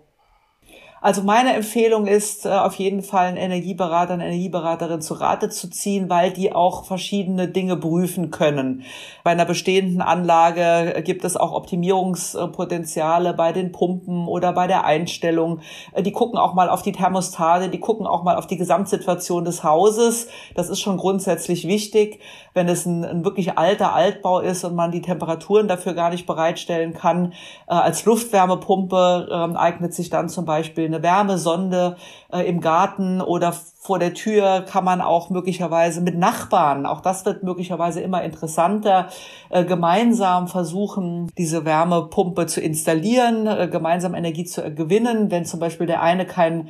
Also 1.03 1.23
meine 1.23 1.55
Empfehlung 1.55 2.05
ist, 2.05 2.45
äh, 2.45 2.49
auf 2.49 2.75
jeden 2.75 3.01
Fall 3.01 3.25
einen 3.25 3.37
Energieberater, 3.37 4.13
eine 4.13 4.27
Energieberaterin 4.27 5.01
zu 5.01 5.15
Rate 5.15 5.49
zu 5.49 5.67
ziehen, 5.67 6.11
weil 6.11 6.29
die 6.29 6.53
auch 6.53 6.85
verschiedene 6.85 7.47
Dinge 7.47 7.75
prüfen 7.75 8.29
können. 8.29 8.83
Bei 9.23 9.31
einer 9.31 9.45
bestehenden 9.45 10.03
Anlage 10.03 11.01
gibt 11.01 11.25
es 11.25 11.35
auch 11.35 11.53
Optimierungspotenziale 11.53 13.33
bei 13.33 13.51
den 13.51 13.71
Pumpen 13.71 14.27
oder 14.27 14.53
bei 14.53 14.67
der 14.67 14.85
Einstellung. 14.85 15.61
Äh, 15.93 16.03
die 16.03 16.11
gucken 16.11 16.37
auch 16.37 16.53
mal 16.53 16.69
auf 16.69 16.83
die 16.83 16.91
Thermostate, 16.91 17.69
die 17.69 17.79
gucken 17.79 18.05
auch 18.05 18.21
mal 18.21 18.35
auf 18.35 18.45
die 18.45 18.57
Gesamtsituation 18.57 19.43
des 19.43 19.63
Hauses. 19.63 20.27
Das 20.53 20.69
ist 20.69 20.81
schon 20.81 20.97
grundsätzlich 20.97 21.67
wichtig. 21.67 22.19
Wenn 22.53 22.69
es 22.69 22.85
ein, 22.85 23.03
ein 23.03 23.25
wirklich 23.25 23.57
alter 23.57 23.95
Altbau 23.95 24.39
ist 24.39 24.63
und 24.65 24.75
man 24.75 24.91
die 24.91 25.01
Temperaturen 25.01 25.67
dafür 25.67 25.95
gar 25.95 26.11
nicht 26.11 26.27
bereitstellen 26.27 26.93
kann, 26.93 27.33
äh, 27.67 27.73
als 27.73 28.05
Luftwärmepumpe 28.05 29.29
äh, 29.31 29.57
eignet 29.57 29.95
sich 29.95 30.11
dann 30.11 30.29
zum 30.29 30.45
Beispiel 30.45 30.90
eine 30.93 31.03
Wärmesonde 31.03 31.97
äh, 32.31 32.47
im 32.47 32.61
Garten 32.61 33.21
oder 33.21 33.53
vor 33.83 33.97
der 33.97 34.13
Tür 34.13 34.61
kann 34.61 34.83
man 34.83 35.01
auch 35.01 35.31
möglicherweise 35.31 36.01
mit 36.01 36.15
Nachbarn, 36.15 36.85
auch 36.85 37.01
das 37.01 37.25
wird 37.25 37.41
möglicherweise 37.41 37.99
immer 37.99 38.23
interessanter, 38.23 39.07
äh, 39.49 39.65
gemeinsam 39.65 40.47
versuchen, 40.47 41.31
diese 41.35 41.65
Wärmepumpe 41.65 42.45
zu 42.45 42.61
installieren, 42.61 43.47
äh, 43.47 43.67
gemeinsam 43.67 44.13
Energie 44.13 44.45
zu 44.45 44.61
gewinnen. 44.75 45.31
Wenn 45.31 45.45
zum 45.45 45.59
Beispiel 45.59 45.87
der 45.87 46.03
eine 46.03 46.27
kein 46.27 46.69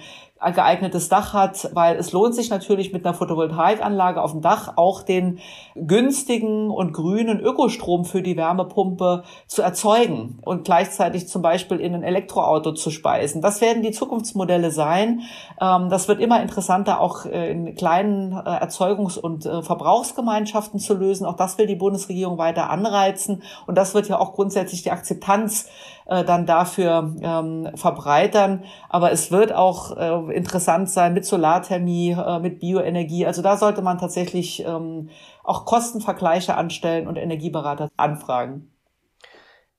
geeignetes 0.49 1.07
Dach 1.07 1.33
hat, 1.33 1.69
weil 1.75 1.97
es 1.97 2.13
lohnt 2.13 2.33
sich 2.33 2.49
natürlich 2.49 2.91
mit 2.91 3.05
einer 3.05 3.13
Photovoltaikanlage 3.13 4.19
auf 4.19 4.31
dem 4.31 4.41
Dach 4.41 4.73
auch 4.75 5.03
den 5.03 5.37
günstigen 5.75 6.71
und 6.71 6.93
grünen 6.93 7.39
Ökostrom 7.39 8.05
für 8.05 8.23
die 8.23 8.37
Wärmepumpe 8.37 9.23
zu 9.45 9.61
erzeugen 9.61 10.39
und 10.43 10.63
gleichzeitig 10.63 11.27
zum 11.27 11.43
Beispiel 11.43 11.79
in 11.79 11.93
ein 11.93 12.01
Elektroauto 12.01 12.71
zu 12.71 12.89
speisen. 12.89 13.43
Das 13.43 13.61
werden 13.61 13.83
die 13.83 13.91
Zukunftsmodelle 13.91 14.71
sein. 14.71 15.21
Ähm, 15.61 15.89
das 15.89 16.07
wird 16.07 16.19
immer 16.19 16.41
interessanter, 16.41 17.00
auch 17.01 17.25
äh, 17.25 17.51
in 17.51 17.75
kleinen 17.75 18.31
äh, 18.31 18.35
Erzeugungs- 18.35 19.17
und 19.17 19.45
äh, 19.45 19.61
Verbrauchsgemeinschaften 19.61 20.79
zu 20.79 20.93
lösen. 20.93 21.25
Auch 21.25 21.35
das 21.35 21.57
will 21.57 21.67
die 21.67 21.75
Bundesregierung 21.75 22.37
weiter 22.37 22.69
anreizen. 22.69 23.43
Und 23.67 23.75
das 23.77 23.93
wird 23.93 24.07
ja 24.07 24.19
auch 24.19 24.33
grundsätzlich 24.33 24.83
die 24.83 24.91
Akzeptanz 24.91 25.69
dann 26.07 26.45
dafür 26.45 27.15
ähm, 27.21 27.69
verbreitern. 27.75 28.65
Aber 28.89 29.13
es 29.13 29.31
wird 29.31 29.53
auch 29.53 29.95
interessant 30.29 30.89
sein 30.89 31.13
mit 31.13 31.25
Solarthermie, 31.25 32.17
mit 32.41 32.59
Bioenergie. 32.59 33.25
Also 33.25 33.41
da 33.41 33.55
sollte 33.55 33.81
man 33.81 33.97
tatsächlich 33.97 34.65
ähm, 34.65 35.09
auch 35.43 35.63
Kostenvergleiche 35.63 36.55
anstellen 36.55 37.07
und 37.07 37.15
Energieberater 37.15 37.89
anfragen. 37.95 38.71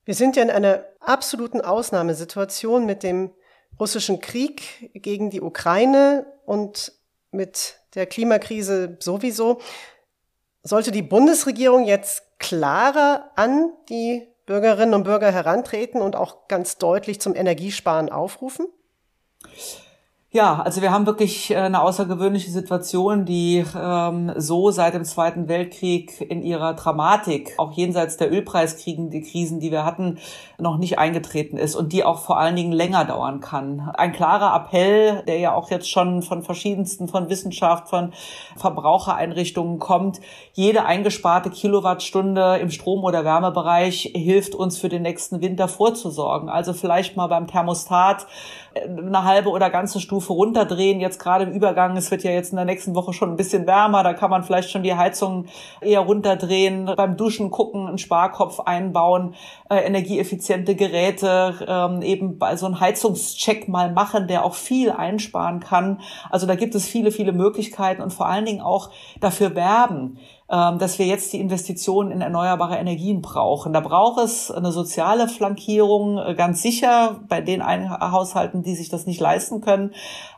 Wir 0.05 0.15
sind 0.15 0.37
ja 0.37 0.43
in 0.43 0.51
einer 0.51 0.85
absoluten 1.01 1.61
Ausnahmesituation 1.61 2.87
mit 2.87 3.03
dem 3.03 3.33
russischen 3.79 4.21
Krieg 4.21 4.91
gegen 4.95 5.31
die 5.31 5.41
Ukraine 5.41 6.27
und 6.45 6.93
mit 7.33 7.81
der 7.95 8.07
Klimakrise 8.07 8.97
sowieso. 9.01 9.61
Sollte 10.63 10.93
die 10.93 11.03
Bundesregierung 11.03 11.85
jetzt 11.85 12.23
klarer 12.39 13.31
an 13.35 13.73
die 13.89 14.29
Bürgerinnen 14.47 14.95
und 14.95 15.05
Bürger 15.05 15.31
herantreten 15.33 16.01
und 16.01 16.17
auch 16.17 16.49
ganz 16.49 16.79
deutlich 16.79 17.21
zum 17.21 17.35
Energiesparen 17.35 18.11
aufrufen? 18.11 18.67
Ja, 20.35 20.63
also 20.63 20.81
wir 20.81 20.91
haben 20.91 21.05
wirklich 21.05 21.51
äh, 21.51 21.57
eine 21.57 21.83
außergewöhnliche 21.83 22.51
Situation, 22.51 23.27
die 23.27 23.67
ähm, 23.79 24.33
so 24.39 24.71
seit 24.71 24.95
dem 24.95 25.05
Zweiten 25.05 25.47
Weltkrieg 25.47 26.23
in 26.23 26.43
ihrer 26.43 26.73
Dramatik, 26.73 27.53
auch 27.59 27.73
jenseits 27.73 28.17
der 28.17 28.33
Ölpreiskriegen, 28.33 29.11
die 29.11 29.21
Krisen, 29.21 29.61
die 29.61 29.71
wir 29.71 29.85
hatten, 29.85 30.17
noch 30.59 30.79
nicht 30.79 30.99
eingetreten 30.99 31.59
ist 31.59 31.75
und 31.75 31.93
die 31.93 32.03
auch 32.03 32.21
vor 32.21 32.39
allen 32.39 32.57
Dingen 32.57 32.73
länger 32.73 33.05
dauern 33.05 33.41
kann. 33.41 33.91
Ein 33.93 34.13
klarer 34.13 34.57
Appell, 34.57 35.23
der 35.27 35.39
ja 35.39 35.55
auch 35.55 35.71
jetzt 35.71 35.91
schon 35.91 36.23
von 36.23 36.43
verschiedensten, 36.43 37.09
von 37.09 37.29
Wissenschaft, 37.29 37.91
von 37.91 38.15
Verbrauchereinrichtungen 38.57 39.79
kommt. 39.81 40.23
Jede 40.55 40.87
eingesparte 40.87 41.51
Kilowattstunde 41.51 42.57
im 42.57 42.71
Strom- 42.71 43.05
oder 43.05 43.27
Wärmebereich 43.27 44.13
hilft 44.15 44.55
uns 44.55 44.79
für 44.79 44.89
den 44.89 45.03
nächsten 45.03 45.43
Winter 45.43 45.69
vorzusorgen. 45.69 46.49
Also 46.49 46.73
vielleicht 46.73 47.19
mal 47.19 47.27
beim 47.27 47.47
Thermostat 47.49 48.27
äh, 48.73 48.89
eine 48.89 49.25
halbe 49.25 49.51
oder 49.51 49.69
ganze 49.69 50.01
Stufe 50.01 50.22
runterdrehen. 50.31 51.01
Jetzt 51.01 51.19
gerade 51.19 51.45
im 51.45 51.53
Übergang, 51.53 51.97
es 51.97 52.11
wird 52.11 52.23
ja 52.23 52.31
jetzt 52.31 52.51
in 52.51 52.57
der 52.57 52.65
nächsten 52.65 52.95
Woche 52.95 53.13
schon 53.13 53.31
ein 53.31 53.37
bisschen 53.37 53.67
wärmer, 53.67 54.03
da 54.03 54.15
kann 54.15 54.31
man 54.31 54.45
vielleicht 54.45 54.71
schon 54.71 54.83
die 54.83 54.95
Heizung 54.95 55.47
eher 55.81 56.01
runterdrehen, 56.01 56.91
beim 56.97 57.17
Duschen 57.17 57.51
gucken, 57.51 57.87
einen 57.87 57.99
Sparkopf 57.99 58.61
einbauen, 58.61 59.35
äh, 59.71 59.79
energieeffiziente 59.79 60.75
Geräte, 60.75 61.55
ähm, 61.67 62.03
eben 62.03 62.39
bei 62.39 62.57
so 62.57 62.67
einen 62.67 62.81
Heizungscheck 62.81 63.69
mal 63.69 63.93
machen, 63.93 64.29
der 64.29 64.45
auch 64.45 64.55
viel 64.55 64.91
einsparen 64.91 65.61
kann. 65.61 66.01
Also 66.31 66.47
da 66.47 66.55
gibt 66.55 66.75
es 66.75 66.87
viele, 66.87 67.11
viele 67.11 67.33
Möglichkeiten 67.33 68.03
und 68.03 68.13
vor 68.13 68.27
allen 68.27 68.45
Dingen 68.45 68.61
auch 68.61 68.91
dafür 69.21 69.55
werben 69.55 70.19
dass 70.79 70.99
wir 70.99 71.07
jetzt 71.07 71.33
die 71.33 71.41
Investitionen 71.41 72.11
in 72.11 72.21
erneuerbare 72.21 72.77
Energien 72.77 73.23
brauchen. 73.23 73.73
Da 73.73 73.81
braucht 73.81 74.23
es 74.23 74.51
eine 74.51 74.71
soziale 74.71 75.27
Flankierung, 75.27 76.19
äh, 76.19 76.35
ganz 76.35 76.61
sicher 76.61 77.21
bei 77.27 77.41
den 77.41 77.63
Haushalten, 77.67 78.63
die 78.63 78.75
sich 78.75 78.91
das 78.91 79.07
nicht 79.07 79.19
leisten 79.19 79.63
können. 79.63 79.93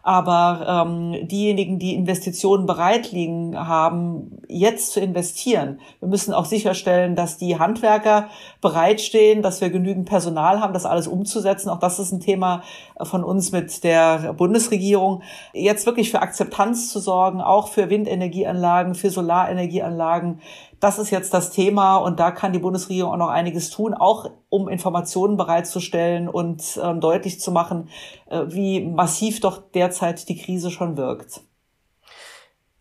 Aber 0.06 0.86
ähm, 0.86 1.26
diejenigen, 1.26 1.78
die 1.78 1.94
Investitionen 1.94 2.66
bereit 2.66 3.10
liegen 3.10 3.58
haben, 3.58 4.38
jetzt 4.48 4.92
zu 4.92 5.00
investieren, 5.00 5.80
wir 5.98 6.08
müssen 6.08 6.34
auch 6.34 6.44
sicherstellen, 6.44 7.16
dass 7.16 7.38
die 7.38 7.58
Handwerker 7.58 8.28
bereitstehen, 8.60 9.42
dass 9.42 9.60
wir 9.60 9.70
genügend 9.70 10.06
Personal 10.06 10.60
haben, 10.60 10.74
das 10.74 10.86
alles 10.86 11.08
umzusetzen. 11.08 11.70
Auch 11.70 11.80
das 11.80 11.98
ist 11.98 12.12
ein 12.12 12.20
Thema 12.20 12.62
von 13.02 13.24
uns 13.24 13.50
mit 13.50 13.82
der 13.82 14.34
Bundesregierung. 14.34 15.22
Jetzt 15.52 15.86
wirklich 15.86 16.10
für 16.10 16.20
Akzeptanz 16.20 16.90
zu 16.90 17.00
sorgen, 17.00 17.40
auch 17.40 17.68
für 17.68 17.90
Windenergieanlagen, 17.90 18.94
für 18.94 19.10
Solarenergieanlagen 19.10 20.04
Anlagen. 20.04 20.40
Das 20.84 20.98
ist 20.98 21.08
jetzt 21.08 21.32
das 21.32 21.50
Thema 21.50 21.96
und 21.96 22.20
da 22.20 22.30
kann 22.30 22.52
die 22.52 22.58
Bundesregierung 22.58 23.12
auch 23.12 23.16
noch 23.16 23.30
einiges 23.30 23.70
tun, 23.70 23.94
auch 23.94 24.30
um 24.50 24.68
Informationen 24.68 25.38
bereitzustellen 25.38 26.28
und 26.28 26.76
äh, 26.76 26.94
deutlich 26.96 27.40
zu 27.40 27.52
machen, 27.52 27.88
äh, 28.28 28.42
wie 28.48 28.82
massiv 28.84 29.40
doch 29.40 29.62
derzeit 29.70 30.28
die 30.28 30.36
Krise 30.36 30.70
schon 30.70 30.98
wirkt. 30.98 31.40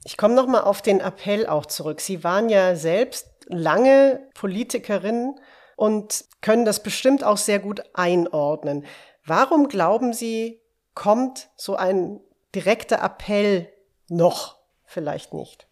Ich 0.03 0.17
komme 0.17 0.35
noch 0.35 0.47
mal 0.47 0.63
auf 0.63 0.81
den 0.81 0.99
Appell 0.99 1.47
auch 1.47 1.65
zurück. 1.65 2.01
Sie 2.01 2.25
waren 2.25 2.49
ja 2.49 2.75
selbst 2.75 3.29
lange 3.47 4.19
Politikerin 4.33 5.39
und 5.77 6.25
können 6.41 6.65
das 6.65 6.83
bestimmt 6.83 7.23
auch 7.23 7.37
sehr 7.37 7.59
gut 7.59 7.83
einordnen. 7.93 8.83
Warum 9.25 9.69
glauben 9.69 10.11
Sie, 10.11 10.59
kommt 10.93 11.51
so 11.55 11.77
ein 11.77 12.19
direkter 12.53 13.01
Appell 13.01 13.69
noch 14.09 14.57
vielleicht 14.83 15.33
nicht? 15.33 15.69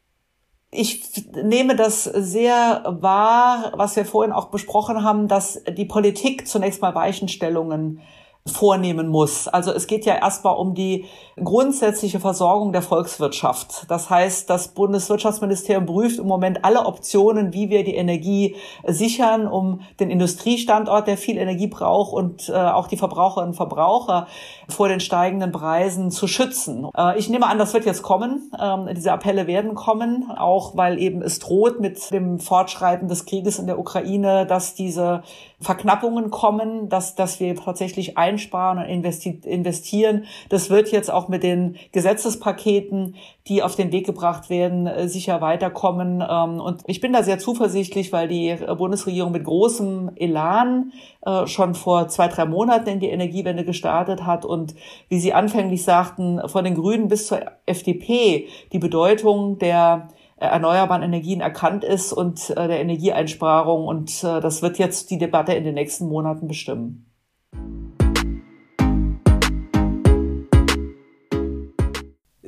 Ich 0.73 1.25
nehme 1.33 1.75
das 1.75 2.05
sehr 2.05 2.83
wahr, 2.85 3.73
was 3.75 3.97
wir 3.97 4.05
vorhin 4.05 4.31
auch 4.31 4.45
besprochen 4.45 5.03
haben, 5.03 5.27
dass 5.27 5.61
die 5.65 5.83
Politik 5.83 6.47
zunächst 6.47 6.81
mal 6.81 6.95
Weichenstellungen 6.95 7.99
vornehmen 8.47 9.07
muss. 9.07 9.47
Also 9.47 9.71
es 9.71 9.85
geht 9.85 10.05
ja 10.05 10.15
erstmal 10.15 10.55
um 10.55 10.73
die 10.73 11.05
grundsätzliche 11.41 12.19
Versorgung 12.19 12.71
der 12.71 12.81
Volkswirtschaft. 12.81 13.85
Das 13.87 14.09
heißt, 14.09 14.49
das 14.49 14.69
Bundeswirtschaftsministerium 14.69 15.85
prüft 15.85 16.17
im 16.19 16.27
Moment 16.27 16.65
alle 16.65 16.85
Optionen, 16.85 17.53
wie 17.53 17.69
wir 17.69 17.83
die 17.83 17.95
Energie 17.95 18.55
sichern, 18.85 19.47
um 19.47 19.81
den 19.99 20.09
Industriestandort, 20.09 21.07
der 21.07 21.17
viel 21.17 21.37
Energie 21.37 21.67
braucht 21.67 22.13
und 22.13 22.49
äh, 22.49 22.53
auch 22.53 22.87
die 22.87 22.97
Verbraucherinnen 22.97 23.51
und 23.51 23.55
Verbraucher 23.55 24.27
vor 24.69 24.87
den 24.87 24.99
steigenden 24.99 25.51
Preisen 25.51 26.09
zu 26.09 26.27
schützen. 26.27 26.89
Äh, 26.97 27.19
ich 27.19 27.29
nehme 27.29 27.45
an, 27.45 27.59
das 27.59 27.73
wird 27.73 27.85
jetzt 27.85 28.01
kommen. 28.01 28.51
Ähm, 28.59 28.89
diese 28.95 29.11
Appelle 29.11 29.45
werden 29.45 29.75
kommen, 29.75 30.31
auch 30.35 30.75
weil 30.75 30.99
eben 30.99 31.21
es 31.21 31.39
droht 31.39 31.79
mit 31.79 32.11
dem 32.11 32.39
Fortschreiten 32.39 33.07
des 33.07 33.25
Krieges 33.25 33.59
in 33.59 33.67
der 33.67 33.77
Ukraine, 33.77 34.47
dass 34.47 34.73
diese 34.73 35.21
Verknappungen 35.59 36.31
kommen, 36.31 36.89
dass, 36.89 37.13
dass 37.13 37.39
wir 37.39 37.55
tatsächlich 37.55 38.17
einsparen 38.31 38.77
und 38.77 39.45
investieren. 39.45 40.25
Das 40.49 40.69
wird 40.69 40.91
jetzt 40.91 41.11
auch 41.11 41.27
mit 41.27 41.43
den 41.43 41.75
Gesetzespaketen, 41.91 43.15
die 43.47 43.63
auf 43.63 43.75
den 43.75 43.91
Weg 43.91 44.05
gebracht 44.05 44.49
werden, 44.49 44.87
äh, 44.87 45.07
sicher 45.07 45.41
weiterkommen. 45.41 46.23
Ähm, 46.27 46.59
und 46.59 46.83
ich 46.87 47.01
bin 47.01 47.13
da 47.13 47.23
sehr 47.23 47.39
zuversichtlich, 47.39 48.13
weil 48.13 48.27
die 48.27 48.55
Bundesregierung 48.77 49.31
mit 49.31 49.43
großem 49.43 50.11
Elan 50.15 50.91
äh, 51.25 51.47
schon 51.47 51.75
vor 51.75 52.07
zwei, 52.07 52.27
drei 52.27 52.45
Monaten 52.45 52.89
in 52.89 52.99
die 52.99 53.09
Energiewende 53.09 53.65
gestartet 53.65 54.25
hat 54.25 54.45
und 54.45 54.75
wie 55.09 55.19
Sie 55.19 55.33
anfänglich 55.33 55.83
sagten, 55.83 56.41
von 56.47 56.63
den 56.63 56.75
Grünen 56.75 57.07
bis 57.07 57.27
zur 57.27 57.41
FDP 57.65 58.47
die 58.71 58.79
Bedeutung 58.79 59.57
der 59.57 60.09
erneuerbaren 60.37 61.03
Energien 61.03 61.39
erkannt 61.39 61.83
ist 61.83 62.13
und 62.13 62.49
äh, 62.51 62.67
der 62.67 62.79
Energieeinsparung. 62.79 63.85
Und 63.85 64.23
äh, 64.23 64.41
das 64.41 64.61
wird 64.61 64.79
jetzt 64.79 65.11
die 65.11 65.17
Debatte 65.17 65.53
in 65.53 65.63
den 65.63 65.75
nächsten 65.75 66.07
Monaten 66.07 66.47
bestimmen. 66.47 67.10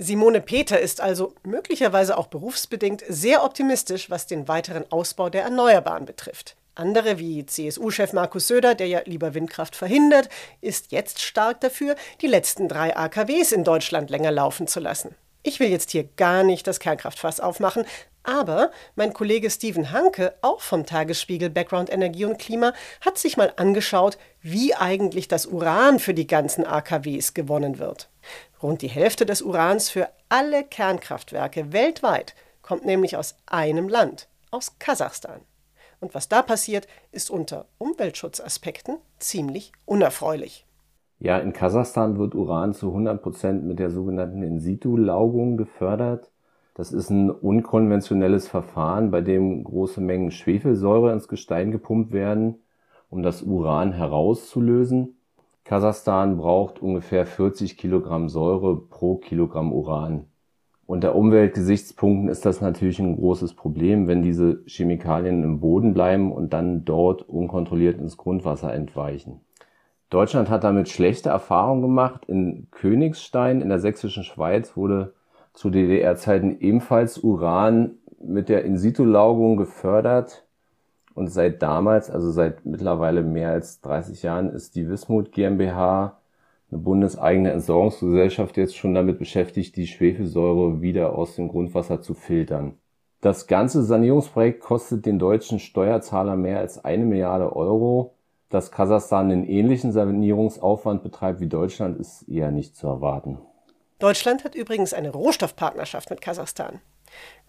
Simone 0.03 0.41
Peter 0.41 0.79
ist 0.81 0.99
also 0.99 1.33
möglicherweise 1.43 2.17
auch 2.17 2.27
berufsbedingt 2.27 3.03
sehr 3.07 3.43
optimistisch, 3.45 4.09
was 4.09 4.27
den 4.27 4.49
weiteren 4.49 4.83
Ausbau 4.91 5.29
der 5.29 5.43
Erneuerbaren 5.43 6.05
betrifft. 6.05 6.57
Andere 6.75 7.19
wie 7.19 7.45
CSU-Chef 7.45 8.11
Markus 8.11 8.47
Söder, 8.47 8.75
der 8.75 8.87
ja 8.87 9.01
lieber 9.05 9.33
Windkraft 9.33 9.77
verhindert, 9.77 10.27
ist 10.59 10.91
jetzt 10.91 11.21
stark 11.21 11.61
dafür, 11.61 11.95
die 12.19 12.27
letzten 12.27 12.67
drei 12.67 12.97
AKWs 12.97 13.53
in 13.53 13.63
Deutschland 13.63 14.09
länger 14.09 14.31
laufen 14.31 14.67
zu 14.67 14.81
lassen. 14.81 15.15
Ich 15.41 15.61
will 15.61 15.69
jetzt 15.69 15.91
hier 15.91 16.03
gar 16.17 16.43
nicht 16.43 16.67
das 16.67 16.79
Kernkraftfass 16.79 17.39
aufmachen, 17.39 17.85
aber 18.23 18.71
mein 18.95 19.13
Kollege 19.13 19.49
Steven 19.49 19.91
Hanke, 19.91 20.33
auch 20.41 20.61
vom 20.61 20.85
Tagesspiegel 20.85 21.49
Background 21.49 21.91
Energie 21.91 22.25
und 22.25 22.39
Klima, 22.39 22.73
hat 23.01 23.17
sich 23.17 23.37
mal 23.37 23.53
angeschaut, 23.57 24.17
wie 24.41 24.73
eigentlich 24.73 25.27
das 25.27 25.45
Uran 25.45 25.99
für 25.99 26.13
die 26.13 26.27
ganzen 26.27 26.65
AKWs 26.65 27.33
gewonnen 27.33 27.79
wird. 27.79 28.09
Rund 28.63 28.81
die 28.81 28.87
Hälfte 28.87 29.25
des 29.25 29.41
Urans 29.41 29.89
für 29.89 30.07
alle 30.29 30.63
Kernkraftwerke 30.63 31.73
weltweit 31.73 32.33
kommt 32.61 32.85
nämlich 32.85 33.17
aus 33.17 33.35
einem 33.45 33.89
Land, 33.89 34.29
aus 34.51 34.79
Kasachstan. 34.79 35.41
Und 35.99 36.15
was 36.15 36.29
da 36.29 36.41
passiert, 36.41 36.87
ist 37.11 37.29
unter 37.29 37.65
Umweltschutzaspekten 37.77 38.99
ziemlich 39.19 39.73
unerfreulich. 39.85 40.65
Ja, 41.19 41.39
in 41.39 41.51
Kasachstan 41.51 42.17
wird 42.17 42.35
Uran 42.35 42.73
zu 42.73 42.87
100 42.87 43.21
Prozent 43.21 43.65
mit 43.65 43.79
der 43.79 43.89
sogenannten 43.89 44.41
In-situ-Laugung 44.41 45.57
gefördert. 45.57 46.31
Das 46.73 46.93
ist 46.93 47.09
ein 47.09 47.29
unkonventionelles 47.29 48.47
Verfahren, 48.47 49.11
bei 49.11 49.19
dem 49.19 49.65
große 49.65 49.99
Mengen 49.99 50.31
Schwefelsäure 50.31 51.11
ins 51.11 51.27
Gestein 51.27 51.71
gepumpt 51.71 52.13
werden, 52.13 52.63
um 53.09 53.23
das 53.23 53.43
Uran 53.43 53.91
herauszulösen. 53.91 55.17
Kasachstan 55.63 56.37
braucht 56.37 56.81
ungefähr 56.81 57.25
40 57.25 57.77
Kilogramm 57.77 58.27
Säure 58.27 58.75
pro 58.75 59.15
Kilogramm 59.15 59.71
Uran. 59.71 60.25
Unter 60.85 61.15
Umweltgesichtspunkten 61.15 62.27
ist 62.27 62.45
das 62.45 62.59
natürlich 62.59 62.99
ein 62.99 63.15
großes 63.15 63.53
Problem, 63.53 64.07
wenn 64.07 64.21
diese 64.21 64.61
Chemikalien 64.67 65.41
im 65.43 65.61
Boden 65.61 65.93
bleiben 65.93 66.33
und 66.33 66.51
dann 66.51 66.83
dort 66.83 67.21
unkontrolliert 67.21 67.97
ins 67.97 68.17
Grundwasser 68.17 68.73
entweichen. 68.73 69.39
Deutschland 70.09 70.49
hat 70.49 70.65
damit 70.65 70.89
schlechte 70.89 71.29
Erfahrungen 71.29 71.81
gemacht. 71.81 72.25
In 72.27 72.67
Königstein 72.69 73.61
in 73.61 73.69
der 73.69 73.79
sächsischen 73.79 74.23
Schweiz 74.23 74.75
wurde 74.75 75.13
zu 75.53 75.69
DDR-Zeiten 75.69 76.59
ebenfalls 76.59 77.17
Uran 77.19 77.91
mit 78.21 78.49
der 78.49 78.65
In-situ-Laugung 78.65 79.55
gefördert. 79.55 80.45
Und 81.15 81.27
seit 81.27 81.61
damals, 81.61 82.09
also 82.09 82.31
seit 82.31 82.65
mittlerweile 82.65 83.21
mehr 83.21 83.49
als 83.49 83.81
30 83.81 84.23
Jahren, 84.23 84.49
ist 84.49 84.75
die 84.75 84.89
Wismut 84.89 85.31
GmbH, 85.31 86.19
eine 86.71 86.81
bundeseigene 86.81 87.51
Entsorgungsgesellschaft, 87.51 88.57
jetzt 88.57 88.75
schon 88.75 88.95
damit 88.95 89.19
beschäftigt, 89.19 89.75
die 89.75 89.87
Schwefelsäure 89.87 90.81
wieder 90.81 91.15
aus 91.15 91.35
dem 91.35 91.49
Grundwasser 91.49 92.01
zu 92.01 92.15
filtern. 92.15 92.77
Das 93.21 93.47
ganze 93.47 93.83
Sanierungsprojekt 93.83 94.59
kostet 94.59 95.05
den 95.05 95.19
deutschen 95.19 95.59
Steuerzahler 95.59 96.35
mehr 96.35 96.59
als 96.59 96.83
eine 96.83 97.05
Milliarde 97.05 97.55
Euro. 97.55 98.15
Dass 98.49 98.69
Kasachstan 98.69 99.31
einen 99.31 99.47
ähnlichen 99.47 99.91
Sanierungsaufwand 99.91 101.03
betreibt 101.03 101.39
wie 101.39 101.47
Deutschland, 101.47 101.97
ist 101.99 102.27
eher 102.27 102.51
nicht 102.51 102.75
zu 102.75 102.87
erwarten. 102.87 103.39
Deutschland 103.99 104.43
hat 104.43 104.55
übrigens 104.55 104.93
eine 104.93 105.11
Rohstoffpartnerschaft 105.11 106.09
mit 106.09 106.21
Kasachstan. 106.21 106.81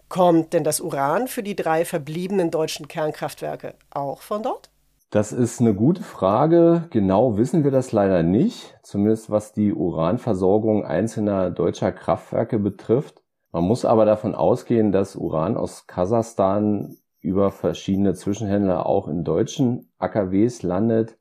Kommt 0.09 0.53
denn 0.53 0.63
das 0.63 0.81
Uran 0.81 1.27
für 1.27 1.43
die 1.43 1.55
drei 1.55 1.83
verbliebenen 1.83 2.51
deutschen 2.51 2.87
Kernkraftwerke 2.87 3.73
auch 3.89 4.21
von 4.21 4.43
dort? 4.43 4.69
Das 5.09 5.31
ist 5.31 5.61
eine 5.61 5.73
gute 5.73 6.03
Frage. 6.03 6.87
Genau 6.89 7.37
wissen 7.37 7.63
wir 7.63 7.71
das 7.71 7.91
leider 7.91 8.21
nicht, 8.21 8.77
zumindest 8.83 9.29
was 9.29 9.53
die 9.53 9.73
Uranversorgung 9.73 10.85
einzelner 10.85 11.51
deutscher 11.51 11.91
Kraftwerke 11.91 12.59
betrifft. 12.59 13.23
Man 13.51 13.63
muss 13.63 13.85
aber 13.85 14.05
davon 14.05 14.35
ausgehen, 14.35 14.91
dass 14.91 15.15
Uran 15.15 15.55
aus 15.55 15.87
Kasachstan 15.87 16.97
über 17.21 17.51
verschiedene 17.51 18.13
Zwischenhändler 18.13 18.85
auch 18.85 19.07
in 19.07 19.23
deutschen 19.23 19.89
AKWs 19.97 20.61
landet, 20.63 21.17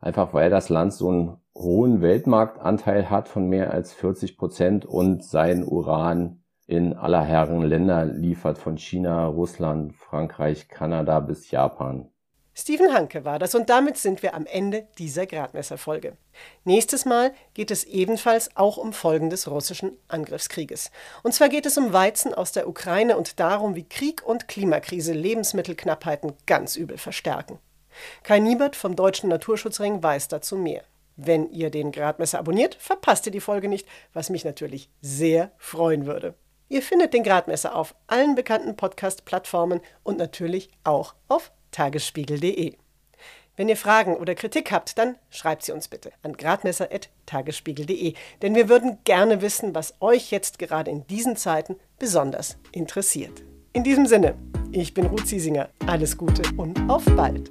einfach 0.00 0.34
weil 0.34 0.50
das 0.50 0.68
Land 0.68 0.92
so 0.92 1.08
einen 1.08 1.36
hohen 1.54 2.02
Weltmarktanteil 2.02 3.08
hat 3.08 3.28
von 3.28 3.48
mehr 3.48 3.72
als 3.72 3.92
40 3.92 4.36
Prozent 4.36 4.84
und 4.84 5.24
sein 5.24 5.64
Uran 5.64 6.37
in 6.68 6.92
aller 6.92 7.24
Herren 7.24 7.62
Länder 7.62 8.04
liefert, 8.04 8.58
von 8.58 8.76
China, 8.76 9.26
Russland, 9.26 9.96
Frankreich, 9.96 10.68
Kanada 10.68 11.18
bis 11.18 11.50
Japan. 11.50 12.10
Steven 12.54 12.92
Hanke 12.92 13.24
war 13.24 13.38
das 13.38 13.54
und 13.54 13.70
damit 13.70 13.96
sind 13.96 14.22
wir 14.22 14.34
am 14.34 14.44
Ende 14.44 14.86
dieser 14.98 15.26
Gradmesserfolge. 15.26 16.16
Nächstes 16.64 17.06
Mal 17.06 17.32
geht 17.54 17.70
es 17.70 17.84
ebenfalls 17.84 18.54
auch 18.56 18.76
um 18.76 18.92
Folgen 18.92 19.30
des 19.30 19.48
russischen 19.48 19.92
Angriffskrieges. 20.08 20.90
Und 21.22 21.32
zwar 21.32 21.48
geht 21.48 21.64
es 21.66 21.78
um 21.78 21.92
Weizen 21.92 22.34
aus 22.34 22.52
der 22.52 22.68
Ukraine 22.68 23.16
und 23.16 23.40
darum, 23.40 23.74
wie 23.74 23.88
Krieg 23.88 24.26
und 24.26 24.46
Klimakrise 24.46 25.14
Lebensmittelknappheiten 25.14 26.34
ganz 26.46 26.76
übel 26.76 26.98
verstärken. 26.98 27.58
Kai 28.24 28.40
Niebert 28.40 28.76
vom 28.76 28.94
Deutschen 28.94 29.30
Naturschutzring 29.30 30.02
weiß 30.02 30.28
dazu 30.28 30.56
mehr. 30.56 30.82
Wenn 31.16 31.48
ihr 31.50 31.70
den 31.70 31.92
Gradmesser 31.92 32.40
abonniert, 32.40 32.74
verpasst 32.74 33.24
ihr 33.24 33.32
die 33.32 33.40
Folge 33.40 33.68
nicht, 33.68 33.88
was 34.12 34.28
mich 34.28 34.44
natürlich 34.44 34.90
sehr 35.00 35.52
freuen 35.56 36.04
würde. 36.04 36.34
Ihr 36.68 36.82
findet 36.82 37.14
den 37.14 37.22
Gradmesser 37.22 37.74
auf 37.74 37.94
allen 38.06 38.34
bekannten 38.34 38.76
Podcast-Plattformen 38.76 39.80
und 40.02 40.18
natürlich 40.18 40.70
auch 40.84 41.14
auf 41.28 41.50
tagesspiegel.de. 41.70 42.74
Wenn 43.56 43.68
ihr 43.68 43.76
Fragen 43.76 44.16
oder 44.16 44.34
Kritik 44.34 44.70
habt, 44.70 44.98
dann 44.98 45.16
schreibt 45.30 45.64
sie 45.64 45.72
uns 45.72 45.88
bitte 45.88 46.12
an 46.22 46.34
gradmesser.tagesspiegel.de, 46.34 48.14
denn 48.42 48.54
wir 48.54 48.68
würden 48.68 48.98
gerne 49.04 49.40
wissen, 49.40 49.74
was 49.74 49.94
euch 50.00 50.30
jetzt 50.30 50.58
gerade 50.58 50.90
in 50.90 51.06
diesen 51.06 51.36
Zeiten 51.36 51.76
besonders 51.98 52.56
interessiert. 52.70 53.42
In 53.72 53.82
diesem 53.82 54.06
Sinne, 54.06 54.34
ich 54.70 54.94
bin 54.94 55.06
Ruth 55.06 55.26
Ziesinger. 55.26 55.70
Alles 55.86 56.16
Gute 56.16 56.42
und 56.56 56.78
auf 56.88 57.04
bald. 57.16 57.50